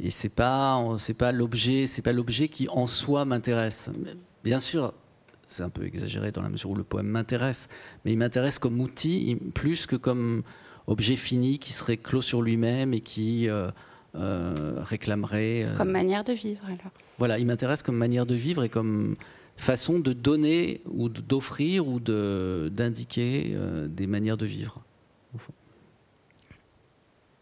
[0.00, 3.90] et c'est pas c'est pas l'objet c'est pas l'objet qui en soi m'intéresse.
[4.42, 4.92] Bien sûr
[5.46, 7.68] c'est un peu exagéré dans la mesure où le poème m'intéresse
[8.04, 10.42] mais il m'intéresse comme outil plus que comme
[10.86, 13.70] objet fini qui serait clos sur lui-même et qui euh,
[14.16, 16.92] euh, réclamerait euh, comme manière de vivre alors.
[17.18, 19.16] Voilà il m'intéresse comme manière de vivre et comme
[19.56, 23.56] façon de donner ou d'offrir ou de d'indiquer
[23.88, 24.80] des manières de vivre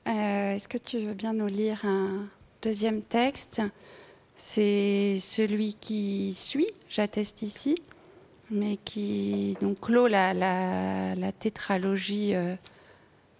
[0.06, 2.26] est-ce que tu veux bien nous lire un,
[2.62, 3.60] deuxième texte,
[4.34, 7.76] c'est celui qui suit, j'atteste ici,
[8.50, 12.54] mais qui donc clôt la, la, tétralogie euh,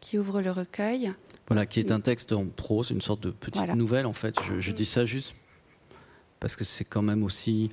[0.01, 1.13] qui ouvre le recueil.
[1.47, 4.37] Voilà, qui est un texte en prose, une sorte de petite nouvelle en fait.
[4.59, 5.37] Je, dis ça juste
[6.41, 7.71] parce que c'est quand même aussi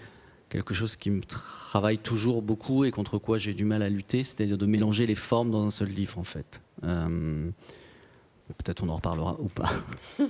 [0.49, 4.23] quelque chose qui me travaille toujours beaucoup et contre quoi j'ai du mal à lutter,
[4.23, 6.61] c'est-à-dire de mélanger les formes dans un seul livre en fait.
[6.83, 7.49] Euh,
[8.57, 9.71] peut-être on en reparlera ou pas.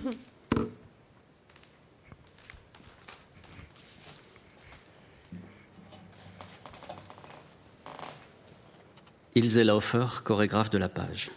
[9.39, 11.31] Ilse Laufer, chorégraphe de la page.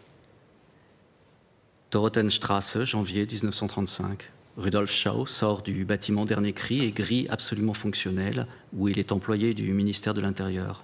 [1.93, 4.29] Dorotheenstrasse, janvier 1935.
[4.57, 9.55] Rudolf Schau sort du bâtiment Dernier Cri et gris absolument fonctionnel, où il est employé
[9.55, 10.83] du ministère de l'Intérieur.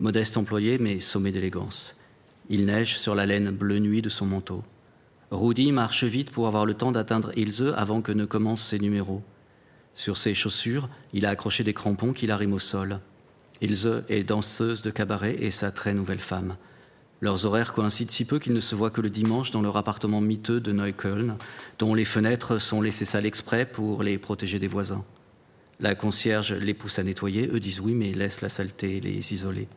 [0.00, 2.00] Modeste employé, mais sommé d'élégance.
[2.48, 4.64] Il neige sur la laine bleu nuit de son manteau.
[5.30, 9.22] Rudi marche vite pour avoir le temps d'atteindre Ilse avant que ne commencent ses numéros.
[9.94, 13.00] Sur ses chaussures, il a accroché des crampons qui l'arriment au sol.
[13.60, 16.56] Ilse est danseuse de cabaret et sa très nouvelle femme.
[17.20, 20.20] Leurs horaires coïncident si peu qu'ils ne se voient que le dimanche dans leur appartement
[20.20, 21.36] miteux de Neukölln,
[21.78, 25.04] dont les fenêtres sont laissées sales exprès pour les protéger des voisins.
[25.80, 29.68] La concierge les pousse à nettoyer, eux disent oui, mais laissent la saleté les isoler.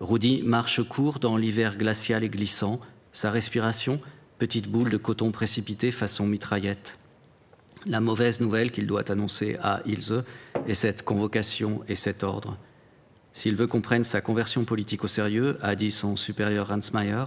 [0.00, 2.80] Rudy marche court dans l'hiver glacial et glissant,
[3.12, 4.00] sa respiration,
[4.38, 6.98] petite boule de coton précipité façon mitraillette.
[7.86, 10.24] La mauvaise nouvelle qu'il doit annoncer à Ilse
[10.66, 12.58] est cette convocation et cet ordre.
[13.34, 17.24] S'il veut qu'on prenne sa conversion politique au sérieux, a dit son supérieur Hansmeyer,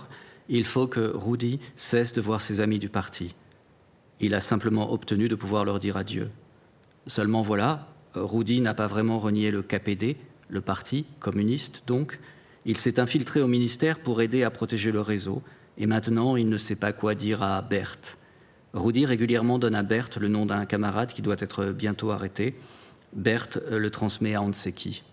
[0.47, 3.35] il faut que Rudy cesse de voir ses amis du parti.
[4.21, 6.29] Il a simplement obtenu de pouvoir leur dire adieu.
[7.07, 10.15] Seulement voilà, Rudy n'a pas vraiment renié le KPD,
[10.47, 12.19] le parti communiste donc.
[12.65, 15.41] Il s'est infiltré au ministère pour aider à protéger le réseau,
[15.77, 18.17] et maintenant il ne sait pas quoi dire à Berthe.
[18.73, 22.55] Rudy régulièrement donne à Berthe le nom d'un camarade qui doit être bientôt arrêté.
[23.13, 24.41] Berthe le transmet à
[24.73, 25.03] qui.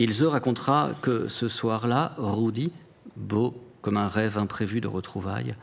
[0.00, 2.72] Ilse racontera que ce soir-là, Rudy,
[3.16, 5.54] beau comme un rêve imprévu de retrouvailles,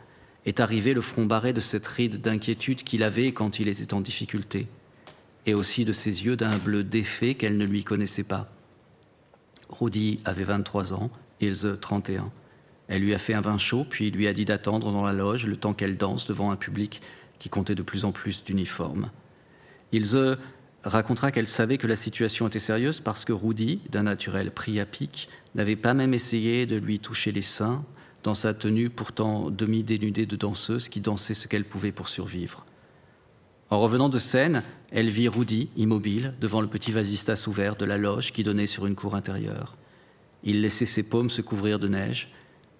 [0.45, 3.99] est arrivé le front barré de cette ride d'inquiétude qu'il avait quand il était en
[3.99, 4.67] difficulté,
[5.45, 8.47] et aussi de ses yeux d'un bleu défait qu'elle ne lui connaissait pas.
[9.69, 11.09] Rudy avait 23 ans,
[11.41, 12.31] Ilse 31.
[12.87, 15.45] Elle lui a fait un vin chaud, puis lui a dit d'attendre dans la loge
[15.45, 17.01] le temps qu'elle danse devant un public
[17.39, 19.09] qui comptait de plus en plus d'uniformes.
[19.91, 20.37] Ilse
[20.83, 24.85] racontera qu'elle savait que la situation était sérieuse parce que Rudy, d'un naturel pris à
[24.85, 27.83] pic, n'avait pas même essayé de lui toucher les seins
[28.23, 32.65] dans sa tenue pourtant demi-dénudée de danseuse qui dansait ce qu'elle pouvait pour survivre.
[33.69, 37.97] En revenant de scène, elle vit Rudy, immobile, devant le petit vasistas ouvert de la
[37.97, 39.77] loge qui donnait sur une cour intérieure.
[40.43, 42.29] Il laissait ses paumes se couvrir de neige.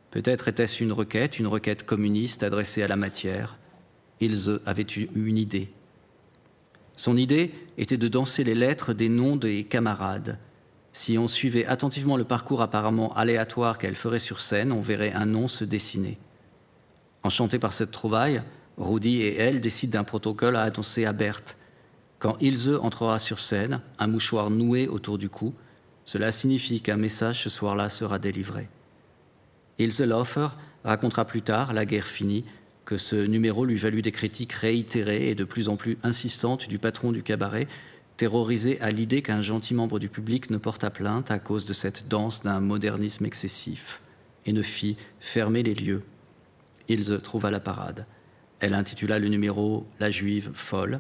[0.10, 3.58] Peut-être était-ce une requête, une requête communiste adressée à la matière.
[4.20, 5.72] Ils avaient eu une idée,
[7.02, 10.38] son idée était de danser les lettres des noms des camarades.
[10.92, 15.26] Si on suivait attentivement le parcours apparemment aléatoire qu'elle ferait sur scène, on verrait un
[15.26, 16.20] nom se dessiner.
[17.24, 18.44] Enchanté par cette trouvaille,
[18.78, 21.58] Rudy et elle décident d'un protocole à annoncer à Berthe.
[22.20, 25.56] Quand Ilse entrera sur scène, un mouchoir noué autour du cou,
[26.06, 28.70] cela signifie qu'un message ce soir-là sera délivré.
[29.80, 30.50] Ilse Laufer
[30.84, 32.46] racontera plus tard, la guerre finie,
[32.86, 36.80] que ce numéro lui valut des critiques réitérées et de plus en plus insistantes du
[36.80, 37.68] patron du cabaret,
[38.18, 42.08] terrorisé à l'idée qu'un gentil membre du public ne porta plainte à cause de cette
[42.08, 44.02] danse d'un modernisme excessif.
[44.46, 46.02] et ne fit fermer les lieux.
[46.88, 48.06] Ilse trouva la parade.
[48.60, 51.00] Elle intitula le numéro La Juive folle.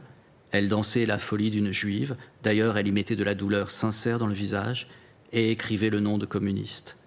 [0.51, 2.15] Elle dansait la folie d'une juive.
[2.43, 4.87] D'ailleurs, elle y mettait de la douleur sincère dans le visage
[5.31, 6.97] et écrivait le nom de communiste.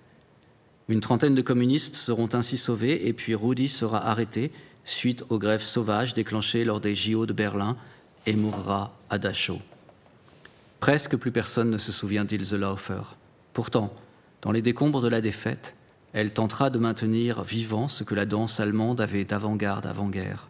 [0.89, 4.53] Une trentaine de communistes seront ainsi sauvés et puis Rudy sera arrêté
[4.85, 7.77] suite aux grèves sauvages déclenchées lors des JO de Berlin
[8.27, 9.59] et mourra à Dachau.
[10.81, 13.01] Presque plus personne ne se souvient d'Ilse Laufer.
[13.55, 13.95] Pourtant,
[14.43, 15.75] dans les décombres de la défaite,
[16.13, 20.49] elle tentera de maintenir vivant ce que la danse allemande avait d'avant-garde avant-guerre.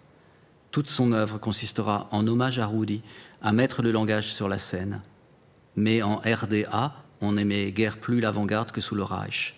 [0.72, 3.02] Toute son œuvre consistera, en hommage à Rudy,
[3.40, 5.00] à mettre le langage sur la scène.
[5.76, 9.54] Mais en RDA, on n'aimait guère plus l'avant-garde que sous le Reich.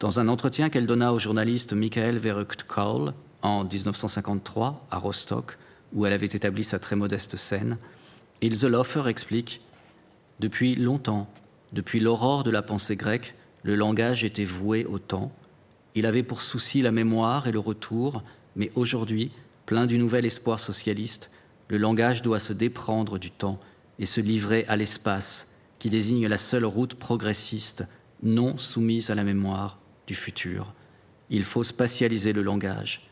[0.00, 5.56] Dans un entretien qu'elle donna au journaliste Michael Verrückt-Kaul en 1953 à Rostock,
[5.92, 7.78] où elle avait établi sa très modeste scène,
[8.42, 9.60] Ilse Laufer explique
[10.40, 11.30] Depuis longtemps,
[11.72, 15.30] depuis l'aurore de la pensée grecque, le langage était voué au temps.
[15.94, 18.24] Il avait pour souci la mémoire et le retour,
[18.56, 19.30] mais aujourd'hui,
[19.64, 21.30] plein du nouvel espoir socialiste,
[21.68, 23.60] le langage doit se déprendre du temps
[24.00, 25.46] et se livrer à l'espace,
[25.78, 27.84] qui désigne la seule route progressiste,
[28.24, 30.72] non soumise à la mémoire du futur.
[31.30, 33.08] Il faut spatialiser le langage.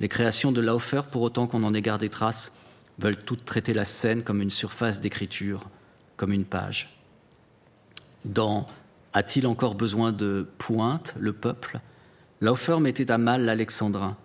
[0.00, 2.52] Les créations de Laufer, pour autant qu'on en ait gardé trace,
[2.98, 5.68] veulent toutes traiter la scène comme une surface d'écriture,
[6.16, 6.98] comme une page.
[8.24, 8.66] Dans
[9.12, 11.80] a-t-il encore besoin de pointe, le peuple?
[12.40, 14.16] Laufer mettait à mal l'alexandrin.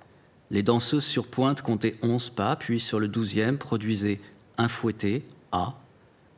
[0.51, 4.19] Les danseuses sur pointe comptaient onze pas, puis sur le douzième produisaient
[4.57, 5.79] un fouetté, A,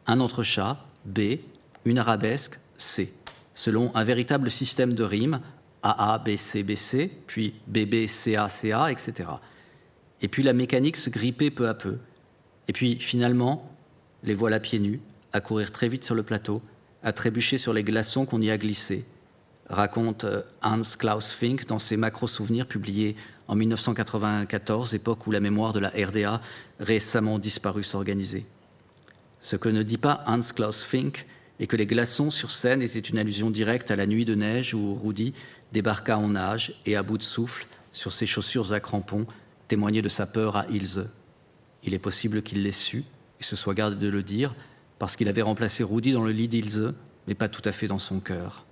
[0.07, 1.39] un entrechat, B,
[1.83, 3.11] une arabesque, C,
[3.55, 5.39] selon un véritable système de rimes,
[5.81, 9.29] AA, BC, BC, puis BB, CA, CA, etc.
[10.21, 11.97] Et puis la mécanique se grippait peu à peu.
[12.67, 13.71] Et puis finalement,
[14.23, 14.99] les voilà pieds nus,
[15.33, 16.61] à courir très vite sur le plateau,
[17.01, 19.05] à trébucher sur les glaçons qu'on y a glissés,
[19.69, 23.15] raconte euh, Hans Klaus Fink dans ses macro-souvenirs publiés
[23.47, 26.41] en 1994, époque où la mémoire de la RDA
[26.79, 28.45] récemment disparue s'organisait.
[29.41, 31.25] Ce que ne dit pas Hans Klaus Fink
[31.59, 34.73] est que les glaçons sur scène étaient une allusion directe à la nuit de neige
[34.73, 35.33] où Rudy
[35.71, 39.25] débarqua en nage et à bout de souffle sur ses chaussures à crampons
[39.67, 41.01] témoignait de sa peur à Ilse.
[41.83, 43.03] Il est possible qu'il l'ait su
[43.39, 44.55] et se soit gardé de le dire,
[44.99, 46.93] parce qu'il avait remplacé Rudy dans le lit d'Ilse,
[47.27, 48.65] mais pas tout à fait dans son cœur.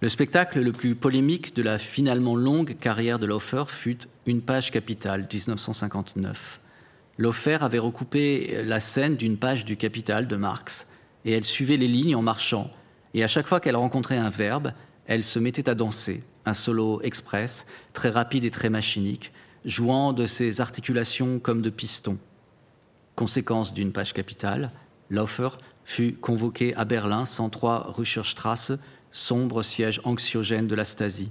[0.00, 4.70] Le spectacle le plus polémique de la finalement longue carrière de Laufer fut Une page
[4.70, 6.60] capitale, 1959.
[7.18, 10.86] Laufer avait recoupé la scène d'une page du Capital de Marx,
[11.24, 12.70] et elle suivait les lignes en marchant,
[13.14, 14.72] et à chaque fois qu'elle rencontrait un verbe,
[15.06, 19.32] elle se mettait à danser, un solo express, très rapide et très machinique,
[19.64, 22.18] jouant de ses articulations comme de pistons.
[23.16, 24.70] Conséquence d'une page capitale,
[25.10, 25.48] Laufer
[25.84, 28.72] fut convoqué à Berlin 103 Rucherstrasse,
[29.10, 31.30] sombre siège anxiogène de la Stasi.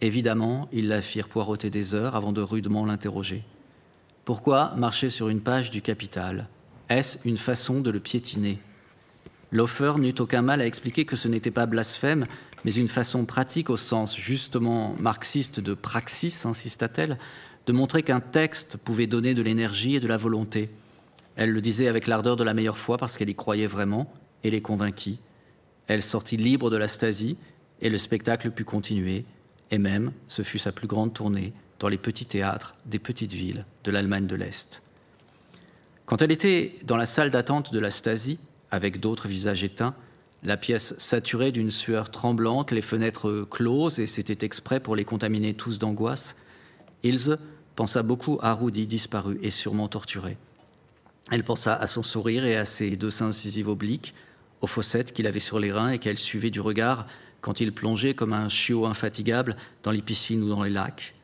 [0.00, 3.42] Évidemment, ils la firent poireauter des heures avant de rudement l'interroger.
[4.24, 6.48] Pourquoi marcher sur une page du Capital?
[6.88, 8.58] Est-ce une façon de le piétiner?
[9.54, 12.24] Laufer n'eut aucun mal à expliquer que ce n'était pas blasphème,
[12.64, 17.18] mais une façon pratique au sens justement marxiste de praxis, insista-t-elle,
[17.66, 20.70] de montrer qu'un texte pouvait donner de l'énergie et de la volonté,
[21.36, 24.12] elle le disait avec l'ardeur de la meilleure foi parce qu'elle y croyait vraiment
[24.42, 25.18] et les convainquit.
[25.86, 27.36] Elle sortit libre de la Stasie
[27.80, 29.24] et le spectacle put continuer.
[29.70, 33.66] Et même, ce fut sa plus grande tournée dans les petits théâtres des petites villes
[33.82, 34.82] de l'Allemagne de l'Est.
[36.06, 38.38] Quand elle était dans la salle d'attente de la Stasie,
[38.74, 39.94] avec d'autres visages éteints,
[40.42, 45.54] la pièce saturée d'une sueur tremblante, les fenêtres closes, et c'était exprès pour les contaminer
[45.54, 46.34] tous d'angoisse,
[47.04, 47.38] Ilse
[47.76, 50.36] pensa beaucoup à Rudy disparu et sûrement torturé.
[51.30, 54.12] Elle pensa à son sourire et à ses deux seins incisives obliques,
[54.60, 57.06] aux fossettes qu'il avait sur les reins et qu'elle suivait du regard
[57.42, 61.14] quand il plongeait comme un chiot infatigable dans les piscines ou dans les lacs.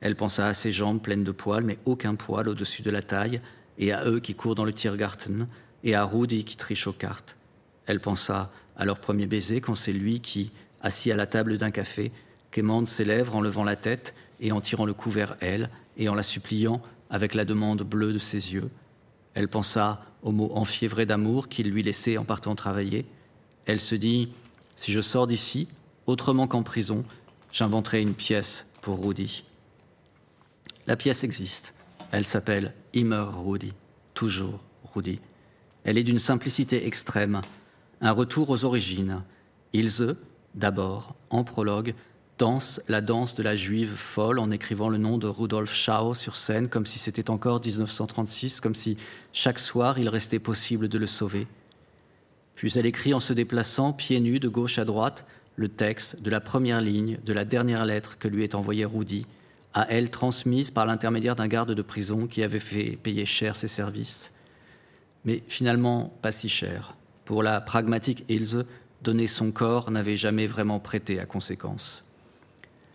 [0.00, 3.42] Elle pensa à ses jambes pleines de poils, mais aucun poil au-dessus de la taille,
[3.76, 5.46] et à eux qui courent dans le Tiergarten,
[5.84, 7.36] et à Rudy qui triche aux cartes.
[7.86, 10.50] Elle pensa à leur premier baiser quand c'est lui qui,
[10.82, 12.12] assis à la table d'un café,
[12.50, 16.08] quémande ses lèvres en levant la tête et en tirant le cou vers elle, et
[16.08, 18.70] en la suppliant avec la demande bleue de ses yeux.
[19.34, 23.06] Elle pensa aux mots enfiévrés d'amour qu'il lui laissait en partant travailler.
[23.66, 24.32] Elle se dit
[24.74, 25.68] Si je sors d'ici,
[26.06, 27.04] autrement qu'en prison,
[27.52, 29.44] j'inventerai une pièce pour Rudy.
[30.86, 31.74] La pièce existe.
[32.12, 33.72] Elle s'appelle Immer Rudy,
[34.14, 34.60] toujours
[34.94, 35.20] Rudy.
[35.86, 37.42] Elle est d'une simplicité extrême,
[38.00, 39.22] un retour aux origines.
[39.72, 40.02] Ilse,
[40.56, 41.94] d'abord, en prologue,
[42.40, 46.34] danse la danse de la juive folle en écrivant le nom de Rudolf Schau sur
[46.34, 48.96] scène comme si c'était encore 1936, comme si
[49.32, 51.46] chaque soir il restait possible de le sauver.
[52.56, 55.24] Puis elle écrit en se déplaçant pieds nus de gauche à droite
[55.54, 59.24] le texte de la première ligne de la dernière lettre que lui est envoyée Rudy,
[59.72, 63.68] à elle transmise par l'intermédiaire d'un garde de prison qui avait fait payer cher ses
[63.68, 64.32] services.
[65.26, 66.94] Mais finalement, pas si cher.
[67.24, 68.64] Pour la pragmatique Ilse,
[69.02, 72.04] donner son corps n'avait jamais vraiment prêté à conséquence.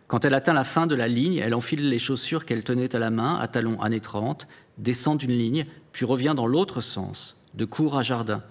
[0.07, 2.99] Quand elle atteint la fin de la ligne, elle enfile les chaussures qu'elle tenait à
[2.99, 7.65] la main à talons années 30, descend d'une ligne, puis revient dans l'autre sens, de
[7.65, 8.43] cour à jardin,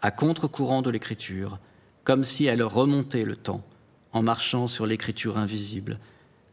[0.00, 1.58] à contre-courant de l'écriture,
[2.04, 3.64] comme si elle remontait le temps,
[4.12, 5.98] en marchant sur l'écriture invisible,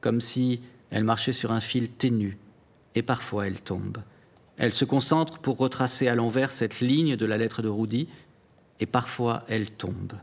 [0.02, 2.38] comme si elle marchait sur un fil ténu,
[2.96, 4.00] et parfois elle tombe.
[4.58, 8.08] Elle se concentre pour retracer à l'envers cette ligne de la lettre de Rudy,
[8.80, 10.14] et parfois elle tombe.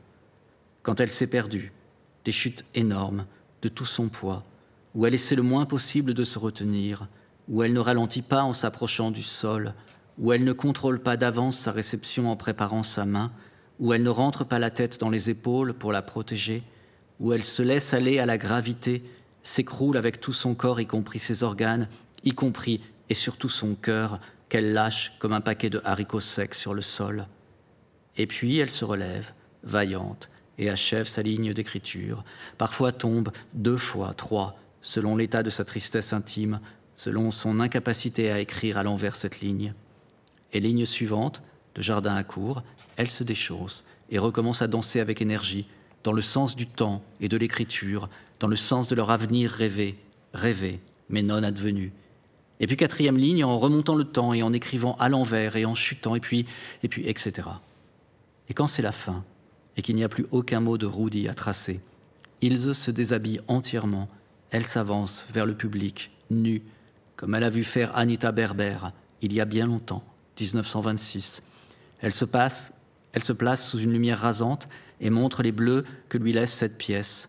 [0.82, 1.72] Quand elle s'est perdue,
[2.24, 3.26] des chutes énormes,
[3.62, 4.44] de tout son poids,
[4.94, 7.08] où elle essaie le moins possible de se retenir,
[7.48, 9.74] où elle ne ralentit pas en s'approchant du sol,
[10.18, 13.32] où elle ne contrôle pas d'avance sa réception en préparant sa main,
[13.80, 16.62] où elle ne rentre pas la tête dans les épaules pour la protéger,
[17.20, 19.02] où elle se laisse aller à la gravité,
[19.42, 21.88] s'écroule avec tout son corps, y compris ses organes,
[22.24, 22.80] y compris
[23.12, 27.26] et surtout son cœur, qu'elle lâche comme un paquet de haricots secs sur le sol.
[28.16, 29.34] Et puis elle se relève,
[29.64, 32.24] vaillante, et achève sa ligne d'écriture,
[32.56, 36.58] parfois tombe deux fois, trois, selon l'état de sa tristesse intime,
[36.96, 39.74] selon son incapacité à écrire à l'envers cette ligne.
[40.54, 41.42] Et ligne suivante,
[41.74, 42.62] de jardin à cour,
[42.96, 45.66] elle se déchausse et recommence à danser avec énergie,
[46.02, 48.08] dans le sens du temps et de l'écriture,
[48.40, 49.98] dans le sens de leur avenir rêvé,
[50.32, 51.92] rêvé, mais non advenu.
[52.62, 55.74] Et puis quatrième ligne, en remontant le temps et en écrivant à l'envers et en
[55.74, 56.46] chutant, et puis,
[56.82, 57.48] et puis, etc.
[58.48, 59.24] Et quand c'est la fin,
[59.76, 61.80] et qu'il n'y a plus aucun mot de Rudy à tracer,
[62.40, 64.08] Ilse se déshabille entièrement,
[64.50, 66.62] elle s'avance vers le public, nue,
[67.16, 68.78] comme elle a vu faire Anita Berber
[69.22, 70.04] il y a bien longtemps,
[70.40, 71.42] 1926.
[72.00, 72.72] Elle se, passe,
[73.12, 74.68] elle se place sous une lumière rasante
[75.00, 77.28] et montre les bleus que lui laisse cette pièce.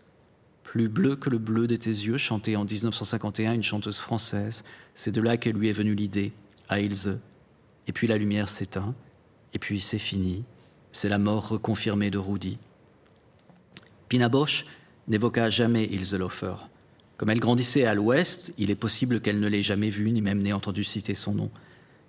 [0.64, 4.64] Plus bleu que le bleu de tes yeux, chanté en 1951 une chanteuse française.
[4.96, 6.34] C'est de là que lui est venue l'idée,
[6.70, 7.10] à Ilse.
[7.88, 8.94] Et puis la lumière s'éteint,
[9.54, 10.44] et puis c'est fini,
[10.92, 12.58] c'est la mort reconfirmée de Rudy.
[14.08, 14.66] Pina Bosch
[15.08, 16.56] n'évoqua jamais Ilse Lofer.
[17.18, 20.42] Comme elle grandissait à l'ouest, il est possible qu'elle ne l'ait jamais vue, ni même
[20.42, 21.52] n'ait entendu citer son nom.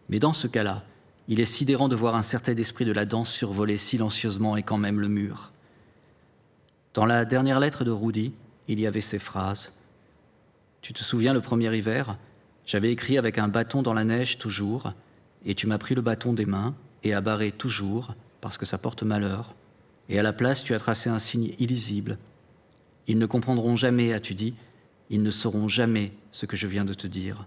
[0.09, 0.85] Mais dans ce cas-là,
[1.28, 4.78] il est sidérant de voir un certain esprit de la danse survoler silencieusement et quand
[4.78, 5.53] même le mur.
[6.93, 8.32] Dans la dernière lettre de Rudy,
[8.68, 9.72] il y avait ces phrases.
[10.80, 12.18] Tu te souviens le premier hiver?
[12.67, 14.93] J'avais écrit avec un bâton dans la neige toujours,
[15.45, 18.79] et tu m'as pris le bâton des mains et as barré toujours, parce que ça
[18.79, 19.55] porte malheur,
[20.09, 22.19] et à la place tu as tracé un signe illisible.
[23.07, 24.55] Ils ne comprendront jamais, as-tu dit,
[25.11, 27.47] ils ne sauront jamais ce que je viens de te dire.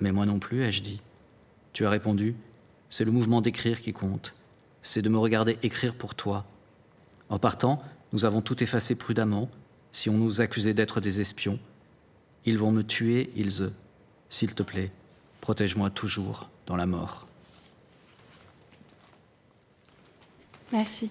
[0.00, 1.00] Mais moi non plus, ai-je dit.
[1.72, 2.34] Tu as répondu,
[2.90, 4.34] c'est le mouvement d'écrire qui compte,
[4.82, 6.44] c'est de me regarder écrire pour toi.
[7.30, 9.48] En partant, nous avons tout effacé prudemment,
[9.92, 11.58] si on nous accusait d'être des espions.
[12.44, 13.70] Ils vont me tuer, ils,
[14.30, 14.90] s'il te plaît,
[15.40, 17.26] protège-moi toujours dans la mort.
[20.72, 21.10] Merci.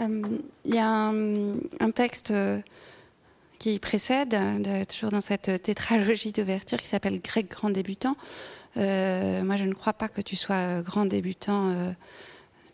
[0.00, 0.22] Euh,
[0.64, 2.60] il y a un, texte euh,
[3.58, 4.34] qui précède,
[4.88, 8.16] toujours dans cette tétralogie d'ouverture, qui s'appelle Grec grand débutant.
[8.76, 11.74] Euh, moi, je ne crois pas que tu sois grand débutant,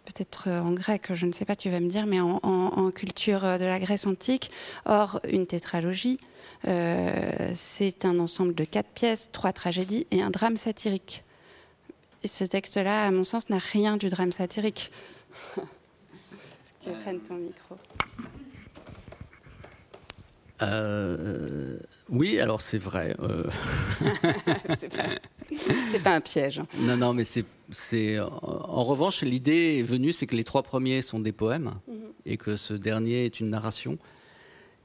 [0.07, 3.64] peut-être en grec, je ne sais pas, tu vas me dire, mais en, culture de
[3.64, 4.50] la Grèce antique.
[4.86, 6.18] Or, une tétralogie,
[6.64, 11.22] c'est un ensemble de quatre pièces, trois tragédies et un drame satirique.
[12.22, 14.90] Et ce texte-là, à mon sens, n'a rien du drame satirique.
[16.80, 17.76] tu prennes ton micro.
[20.62, 21.78] Euh,
[22.09, 23.14] oui, alors c'est vrai.
[23.20, 23.44] Euh...
[24.78, 26.62] c'est pas, un piège.
[26.80, 28.18] Non, non, mais c'est.
[28.20, 31.94] En revanche, l'idée est venue, c'est que les trois premiers sont des poèmes mhm.
[32.24, 33.98] et que ce dernier est une narration.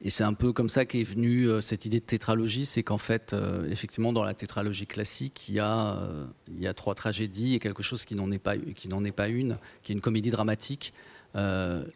[0.04, 2.98] Et c'est un peu comme ça qu'est venue euh, cette idée de tétralogie, c'est qu'en
[2.98, 6.00] fait, euh, effectivement, dans la tétralogie classique, il y, a,
[6.48, 9.28] il y a trois tragédies et quelque chose qui n'en est pas, qui est pas
[9.28, 10.92] une, qui est une comédie dramatique,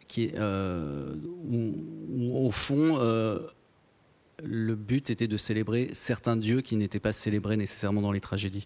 [0.06, 2.96] qui est, où, au fond,
[4.42, 8.64] le but était de célébrer certains dieux qui n'étaient pas célébrés nécessairement dans les tragédies.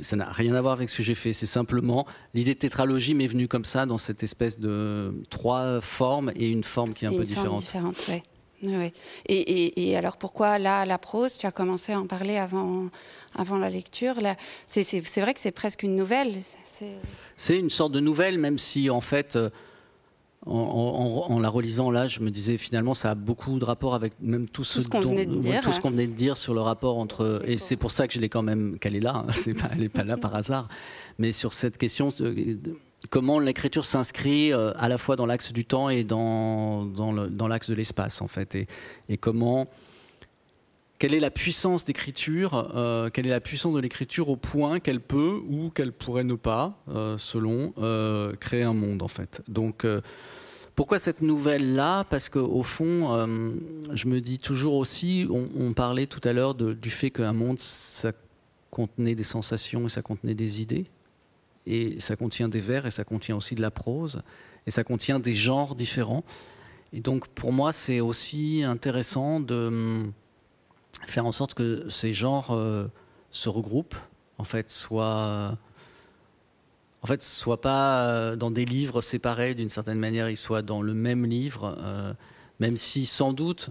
[0.00, 1.32] Ça n'a rien à voir avec ce que j'ai fait.
[1.32, 6.32] C'est simplement l'idée de tétralogie m'est venue comme ça dans cette espèce de trois formes
[6.36, 7.60] et une forme qui est un peu différente.
[7.60, 8.22] différente ouais.
[8.62, 8.92] Oui.
[9.26, 12.90] Et, alors pourquoi là, la prose Tu as commencé à en parler avant,
[13.34, 14.16] avant la lecture.
[14.66, 16.34] C'est vrai que c'est presque une nouvelle.
[17.36, 19.48] C'est une sorte de nouvelle, même si en fait, euh,
[20.46, 24.48] en, la relisant là, je me disais finalement ça a beaucoup de rapport avec même
[24.48, 26.98] tout, ce, qu'on venait, de dire, tout ce qu'on venait de dire sur le rapport
[26.98, 27.42] entre.
[27.44, 29.16] Et c'est pour ça que je l'ai quand même qu'elle est là.
[29.16, 30.66] Hein, c'est pas, elle n'est pas là par hasard.
[31.18, 32.10] Mais sur cette question
[33.08, 37.74] comment l'écriture s'inscrit à la fois dans l'axe du temps et dans, dans l'axe de
[37.74, 38.66] l'espace, en fait, et,
[39.08, 39.68] et comment
[41.00, 45.00] quelle est la puissance d'écriture, euh, quelle est la puissance de l'écriture au point qu'elle
[45.00, 49.42] peut ou qu'elle pourrait ne pas, euh, selon, euh, créer un monde en fait.
[49.48, 49.86] Donc
[50.76, 52.04] pourquoi cette nouvelle-là?
[52.10, 53.26] Parce qu'au fond,
[53.92, 58.12] je me dis toujours aussi, on, parlait tout à l'heure du fait qu'un monde, ça
[58.70, 60.86] contenait des sensations et ça contenait des idées,
[61.66, 64.22] et ça contient des vers et ça contient aussi de la prose,
[64.66, 66.24] et ça contient des genres différents.
[66.92, 70.10] Et donc pour moi, c'est aussi intéressant de
[71.06, 72.86] faire en sorte que ces genres euh,
[73.30, 73.96] se regroupent,
[74.38, 75.58] en fait, soient,
[77.62, 81.76] pas euh, dans des livres séparés d'une certaine manière, ils soient dans le même livre,
[81.78, 82.12] euh,
[82.58, 83.70] même si sans doute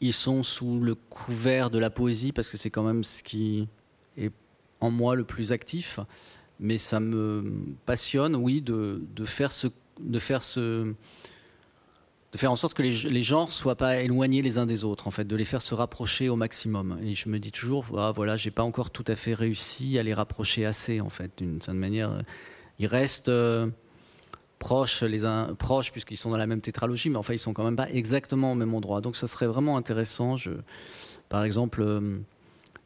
[0.00, 3.66] ils sont sous le couvert de la poésie, parce que c'est quand même ce qui
[4.16, 4.30] est
[4.80, 5.98] en moi le plus actif.
[6.60, 9.68] Mais ça me passionne, oui, de, de faire ce,
[12.32, 15.06] de faire en sorte que les, les genres soient pas éloignés les uns des autres,
[15.06, 16.98] en fait, de les faire se rapprocher au maximum.
[17.02, 20.02] Et je me dis toujours, ah, voilà, j'ai pas encore tout à fait réussi à
[20.02, 22.22] les rapprocher assez, en fait, d'une certaine manière.
[22.78, 23.68] Ils restent euh,
[24.58, 27.64] proches les uns proches puisqu'ils sont dans la même tétralogie, mais enfin, ils sont quand
[27.64, 29.00] même pas exactement au même endroit.
[29.00, 30.36] Donc, ça serait vraiment intéressant.
[31.30, 32.18] Par exemple, euh,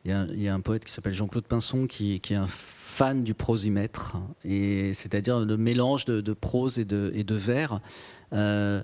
[0.04, 4.16] il y, a un poète qui s'appelle Jean-Claude Pinson qui, est un fan du prosimètre,
[4.44, 7.80] c'est-à-dire le mélange de, prose et de, et de vers.
[8.32, 8.82] Euh,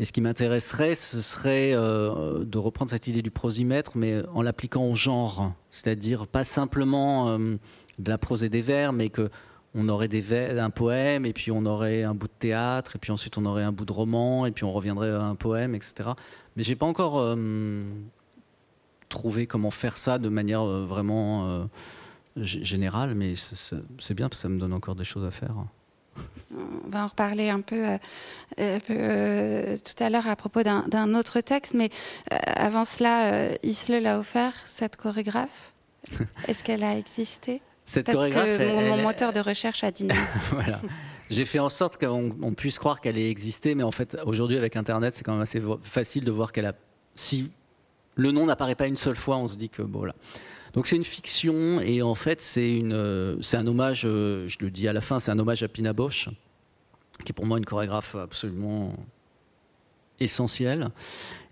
[0.00, 4.40] et ce qui m'intéresserait, ce serait euh, de reprendre cette idée du prosimètre, mais en
[4.40, 5.52] l'appliquant au genre.
[5.68, 7.56] C'est-à-dire pas simplement euh,
[7.98, 9.28] de la prose et des vers, mais que
[9.74, 12.98] on aurait des vers, un poème, et puis on aurait un bout de théâtre, et
[12.98, 15.74] puis ensuite on aurait un bout de roman, et puis on reviendrait à un poème,
[15.74, 16.08] etc.
[16.56, 17.84] Mais j'ai pas encore euh,
[19.10, 21.68] trouvé comment faire ça de manière vraiment
[22.36, 25.54] générale, mais c'est bien, parce que ça me donne encore des choses à faire
[26.52, 31.40] on va en reparler un peu, euh, euh, tout à l'heure à propos d'un autre
[31.40, 31.90] texte, mais
[32.32, 35.72] euh, avant cela, Isle l'a offert, cette chorégraphe.
[36.48, 37.62] Est-ce qu'elle a existé?
[37.84, 40.14] Cette Parce que mon, moteur de recherche a dit non.
[40.50, 40.80] voilà.
[41.30, 44.76] J'ai fait en sorte qu'on puisse croire qu'elle ait existé, mais en fait, aujourd'hui, avec
[44.76, 46.74] Internet, c'est quand même assez facile de voir qu'elle a.
[47.14, 47.50] Si
[48.16, 50.14] le nom n'apparaît pas une seule fois, on se dit que bon, voilà.
[50.72, 54.58] Donc c'est une fiction et en fait c'est une, euh, c'est un hommage, euh, je
[54.60, 56.28] le dis à la fin, c'est un hommage à Pina Bosch,
[57.24, 58.92] qui est pour moi une chorégraphe absolument
[60.20, 60.90] essentielle.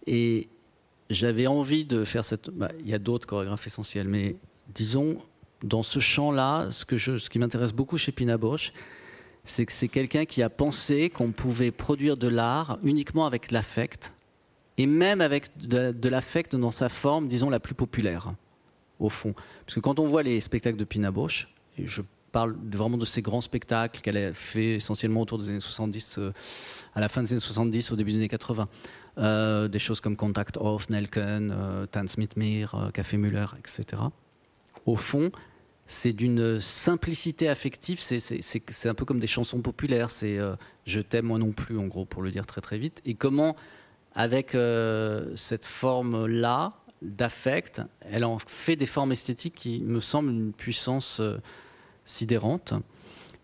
[0.06, 0.48] Et
[1.10, 2.50] j'avais envie de faire cette.
[2.50, 4.36] Bah, il y a d'autres chorégraphes essentiels, mais
[4.74, 5.18] disons
[5.64, 6.84] dans ce champ-là, ce,
[7.28, 8.72] qui m'intéresse beaucoup chez Pina Bosch,
[9.42, 14.12] c'est que c'est quelqu'un qui a pensé qu'on pouvait produire de l'art uniquement avec l'affect,
[14.76, 18.34] et même avec de l'affect dans sa forme, disons, la plus populaire
[18.98, 19.34] au fond.
[19.64, 23.04] Parce que quand on voit les spectacles de Pina Bausch, et je parle vraiment de
[23.04, 26.32] ces grands spectacles qu'elle a fait essentiellement autour des années 70, euh,
[26.94, 28.68] à la fin des années 70, au début des années 80.
[29.18, 34.02] Euh, des choses comme Contact Off, Nelken, euh, Tan Smith Mir, Café Muller, etc.
[34.86, 35.30] Au fond,
[35.86, 40.38] c'est d'une simplicité affective, c'est un peu comme des chansons populaires, c'est
[40.84, 43.00] Je t'aime moi non plus, en gros, pour le dire très très vite.
[43.06, 43.56] Et comment,
[44.14, 44.56] avec
[45.34, 51.38] cette forme-là, d'affect, elle en fait des formes esthétiques qui me semblent une puissance euh,
[52.04, 52.74] sidérante.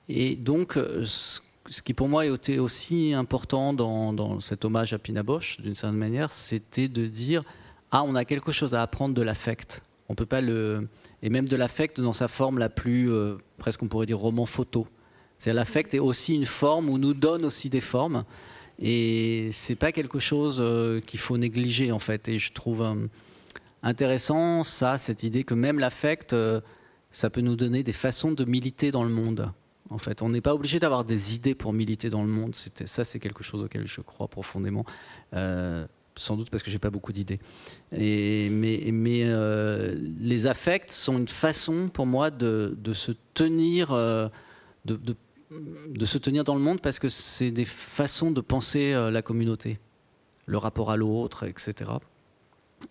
[0.09, 5.23] Et donc, euh, ce qui pour moi était aussi important dans, cet hommage à Pina
[5.23, 7.43] Bosch, d'une certaine manière, c'était de dire
[7.91, 9.83] ah, on a quelque chose à apprendre de l'affect.
[10.09, 10.89] On peut pas le
[11.23, 14.45] et même de l'affect dans sa forme la plus euh, presque on pourrait dire roman
[14.45, 14.87] photo.
[15.39, 18.25] C'est l'affect est aussi une forme ou nous donne aussi des formes
[18.79, 20.63] et c'est pas quelque chose
[21.07, 22.29] qu'il faut négliger en fait.
[22.29, 22.83] Et je trouve
[23.85, 26.61] intéressant, ça, cette idée que même l'affect, euh,
[27.11, 29.53] ça peut nous donner des façons de militer dans le monde.
[29.91, 32.57] En fait, on n'est pas obligé d'avoir des idées pour militer dans le monde.
[32.87, 34.85] Ça, c'est quelque chose auquel je crois profondément.
[35.35, 37.41] Euh, sans doute parce que j'ai pas beaucoup d'idées.
[37.93, 38.49] mais,
[38.93, 44.31] mais euh, les affects sont une façon pour moi de, se tenir, de,
[44.85, 49.81] de, se tenir dans le monde parce que c'est des façons de penser la communauté,
[50.47, 51.91] le rapport à l'autre, etc.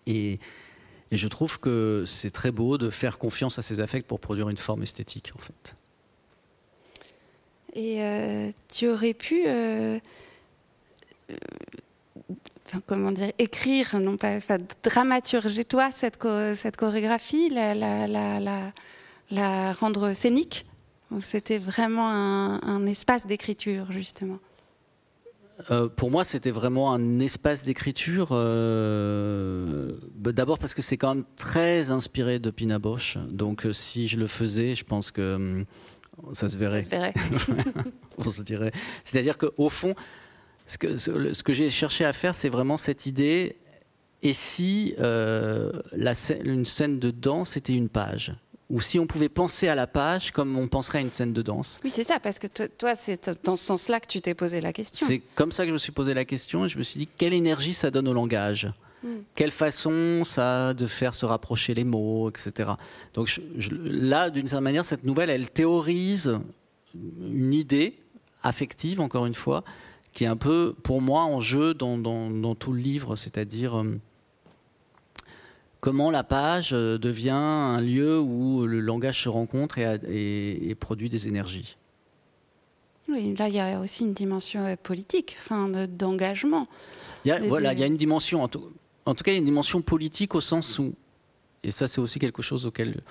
[0.06, 0.38] Et,
[1.10, 4.48] et je trouve que c'est très beau de faire confiance à ces affects pour produire
[4.48, 5.76] une forme esthétique, en fait.
[7.74, 9.98] Et euh, tu aurais pu, euh,
[11.30, 11.36] euh,
[12.86, 16.18] comment dire, écrire, non pas, enfin, dramaturger toi cette,
[16.54, 18.72] cette chorégraphie, la,
[19.72, 20.66] rendre scénique?
[21.20, 24.38] C'était vraiment un espace d'écriture, justement?
[25.70, 28.28] Euh, pour moi, c'était vraiment un espace d'écriture.
[28.32, 33.18] Euh, bah, d'abord parce que c'est quand même très inspiré de Pina Bausch.
[33.30, 35.64] Donc, euh, si je le faisais, je pense que
[36.32, 36.82] Ça se verrait.
[36.82, 37.14] Ça se verrait.
[38.18, 38.72] On se dirait.
[39.04, 39.94] C'est-à-dire qu'au fond,
[40.66, 43.56] ce que, ce que j'ai cherché à faire, c'est vraiment cette idée.
[44.22, 48.34] Et si euh, la, une scène de danse était une page?
[48.70, 51.42] Ou si on pouvait penser à la page comme on penserait à une scène de
[51.42, 51.78] danse.
[51.84, 54.72] Oui, c'est ça, parce que toi, c'est dans ce sens-là que tu t'es posé la
[54.72, 55.06] question.
[55.06, 57.08] C'est comme ça que je me suis posé la question et je me suis dit
[57.18, 58.72] quelle énergie ça donne au langage?
[59.02, 59.18] Hmm.
[59.34, 62.70] Quelle façon ça a de faire se rapprocher les mots, etc.
[63.12, 63.40] Donc
[63.82, 66.38] là, d'une certaine manière, cette nouvelle, elle théorise
[66.94, 67.98] une idée
[68.42, 69.62] affective, encore une fois,
[70.12, 74.00] qui est un peu, pour moi, en jeu dans, dans, tout le livre, c'est-à-dire euh,
[75.84, 81.28] comment la page euh, devient un lieu où le langage se rencontre et, produit des
[81.28, 81.76] énergies.
[83.06, 86.68] Oui, là, il y a aussi une dimension euh, politique, enfin, d'engagement.
[87.26, 88.72] voilà, il y a une dimension, en tout,
[89.04, 90.94] en tout cas, il y a une dimension politique au sens où,
[91.62, 93.02] et ça, c'est aussi quelque chose auquel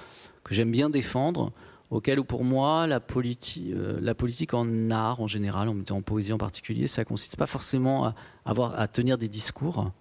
[0.44, 1.52] que j'aime bien défendre,
[1.92, 6.40] auquel où pour moi la, euh, la politique en art en général, en, poésie en
[6.40, 8.16] particulier, ça consiste pas forcément à,
[8.46, 9.92] avoir, à tenir des discours,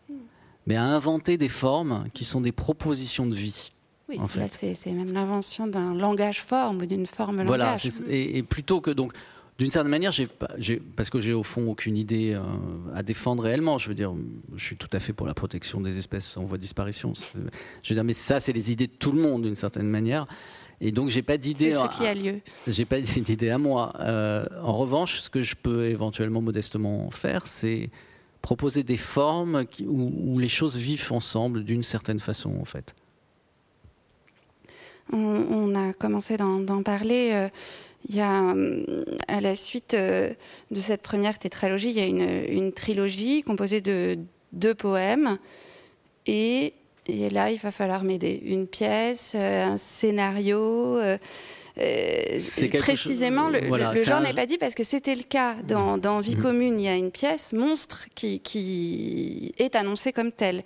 [0.67, 3.73] mais à inventer des formes qui sont des propositions de vie.
[4.09, 4.49] Oui, en fait.
[4.49, 7.87] c'est même l'invention d'un langage forme ou d'une forme voilà, langage.
[7.87, 9.13] Voilà, et, et, plutôt que donc
[9.59, 10.29] d'une certaine manière, j'ai,
[10.97, 12.43] parce que j'ai au fond aucune idée euh,
[12.95, 13.79] à défendre réellement.
[13.79, 14.13] Je veux dire,
[14.57, 17.13] je suis tout à fait pour la protection des espèces en voie de disparition.
[17.15, 17.39] Je
[17.89, 20.27] veux dire, mais ça, c'est les idées de tout le monde d'une certaine manière.
[20.81, 21.73] Et donc, j'ai pas d'idée.
[21.73, 22.41] C'est ce qui a lieu.
[22.67, 23.93] J'ai pas d'idée à moi.
[24.01, 27.91] Euh, en revanche, ce que je peux éventuellement modestement faire, c'est
[28.43, 32.95] proposer des formes où, les choses vivent ensemble d'une certaine façon, en fait.
[35.13, 37.31] On, a commencé d'en parler.
[37.33, 37.49] Euh,
[38.09, 38.55] il y a,
[39.29, 40.33] à la suite euh,
[40.71, 44.19] de cette première tétralogie, il y a une, trilogie composée de
[44.53, 45.39] deux poèmes
[46.27, 46.75] et
[47.09, 48.43] là, il va falloir m'aider.
[48.45, 50.99] Une pièce, euh, un scénario.
[51.79, 52.39] Euh
[52.79, 56.43] précisément, le, genre n'est pas dit parce que c'était le cas dans, dans Vie mhm.
[56.43, 56.81] commune.
[56.81, 60.65] Il y a une pièce monstre qui, qui est annoncée comme telle.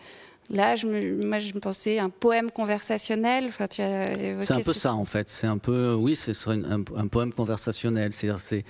[0.51, 3.47] Là, je me, moi, je me pensais un poème conversationnel.
[3.49, 5.29] Enfin, c'est un peu ça, en fait.
[5.29, 8.13] C'est un peu, oui, c'est un, un, poème conversationnel.
[8.13, 8.65] C'est-à-dire, c'est,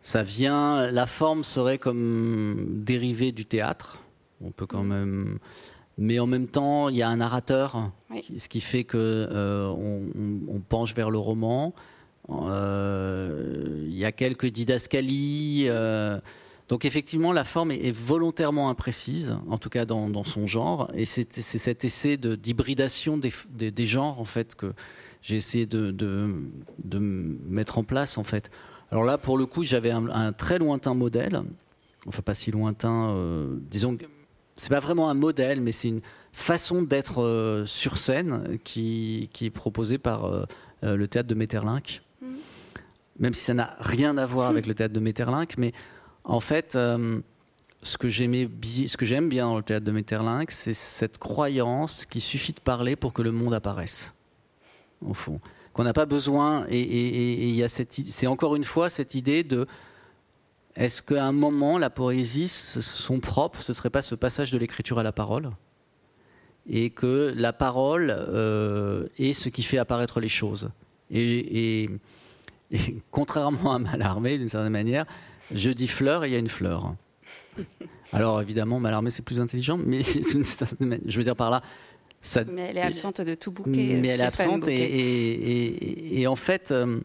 [0.00, 0.90] ça vient.
[0.92, 3.98] La forme serait comme dérivée du théâtre.
[4.40, 5.38] On peut quand même
[5.98, 7.90] mais en même temps, il y a un narrateur,
[8.36, 11.74] ce qui fait que euh, on, penche vers le roman.
[12.28, 15.66] Euh, il y a quelques didascalies.
[15.68, 16.20] Euh,
[16.68, 21.32] donc effectivement, la forme est, volontairement imprécise, en tout cas dans, son genre, et c'est
[21.32, 23.32] cet essai d'hybridation des,
[23.70, 24.72] des, genres en fait que
[25.22, 28.50] j'ai essayé de, de, mettre en place en fait.
[28.90, 31.40] Alors là, pour le coup, j'avais un, un, très lointain modèle,
[32.08, 33.16] enfin pas si lointain,
[33.70, 33.96] disons
[34.56, 36.00] c'est pas vraiment un modèle, mais c'est une
[36.32, 40.44] façon d'être euh, sur scène qui, qui, est proposée par euh,
[40.84, 42.02] euh, le théâtre de Metterlinck.
[42.20, 42.26] Mm.
[43.18, 45.72] Même si ça n'a rien à voir avec le théâtre de Metterlinck, mais
[46.24, 48.48] en fait, ce que j'aimais,
[48.86, 52.60] ce que j'aime bien dans le théâtre de Metterlinck, c'est cette croyance qu'il suffit de
[52.60, 54.12] parler pour que le monde apparaisse,
[55.00, 55.40] au fond,
[55.72, 56.66] qu'on n'a pas besoin.
[56.68, 59.66] Et il y a cette, c'est encore une fois cette idée de
[60.76, 64.58] est-ce qu'à un moment, la poésie, son propre, ce ne serait pas ce passage de
[64.58, 65.50] l'écriture à la parole?
[66.68, 70.70] Et que la parole euh, est ce qui fait apparaître les choses.
[71.10, 71.88] Et,
[73.10, 75.06] contrairement à Malarmé, d'une certaine manière,
[75.54, 76.94] je dis fleur et il y a une fleur.
[78.12, 80.02] Alors évidemment, Malarmé, c'est plus intelligent, mais
[81.06, 81.62] je veux dire par là,
[82.20, 83.98] ça, mais elle est absente de tout bouquet.
[84.00, 87.00] Mais elle est absente et, en fait, euh,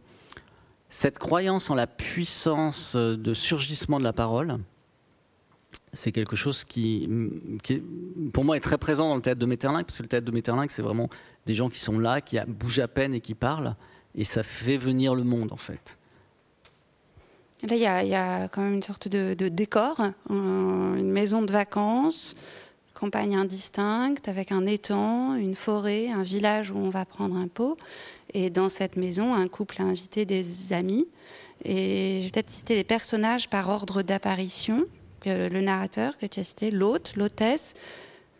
[0.91, 4.59] cette croyance en la puissance de surgissement de la parole,
[5.93, 7.09] c'est quelque chose qui,
[8.33, 10.31] pour moi, est très présent dans le théâtre de Metterlinck, parce que le théâtre de
[10.31, 11.09] Metterlinck, c'est vraiment
[11.45, 13.75] des gens qui sont là, qui bougent à peine et qui parlent,
[14.15, 15.97] et ça fait venir le monde, en fait.
[17.63, 22.35] Là, il y, a quand même une sorte de, décor, une maison de vacances,
[22.93, 27.77] campagne indistincte, avec un étang, une forêt, un village où on va prendre un pot.
[28.33, 31.07] Et dans cette maison, un couple a invité des amis.
[31.63, 34.83] Et je vais peut-être citer les personnages par ordre d'apparition.
[35.25, 37.75] Le narrateur que tu as cité, l'hôte, l'hôtesse,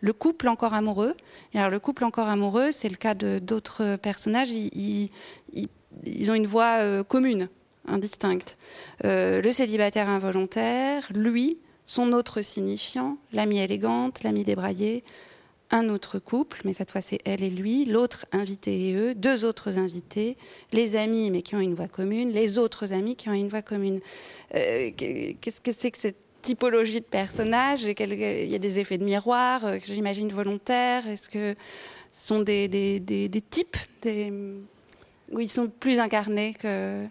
[0.00, 1.14] le couple encore amoureux.
[1.54, 4.50] Et alors le couple encore amoureux, c'est le cas de d'autres personnages.
[4.50, 5.10] Ils,
[5.52, 7.48] ils, ont une voix euh, commune,
[7.86, 8.58] indistincte.
[9.04, 15.04] Euh, le célibataire involontaire, lui, son autre signifiant, l'ami élégante, l'ami débraillé,
[15.72, 19.44] un autre couple, mais cette fois c'est elle et lui, l'autre invité et eux, deux
[19.44, 20.36] autres invités,
[20.72, 23.62] les amis mais qui ont une voix commune, les autres amis qui ont une voix
[23.62, 24.00] commune.
[24.54, 27.84] Euh, qu'est-ce que c'est que cette typologie de personnages?
[27.84, 31.08] Il y a des effets de miroir, euh, j'imagine volontaires?
[31.08, 31.54] Est-ce que
[32.12, 32.68] ce sont des,
[33.50, 37.06] types où ils sont plus incarnés que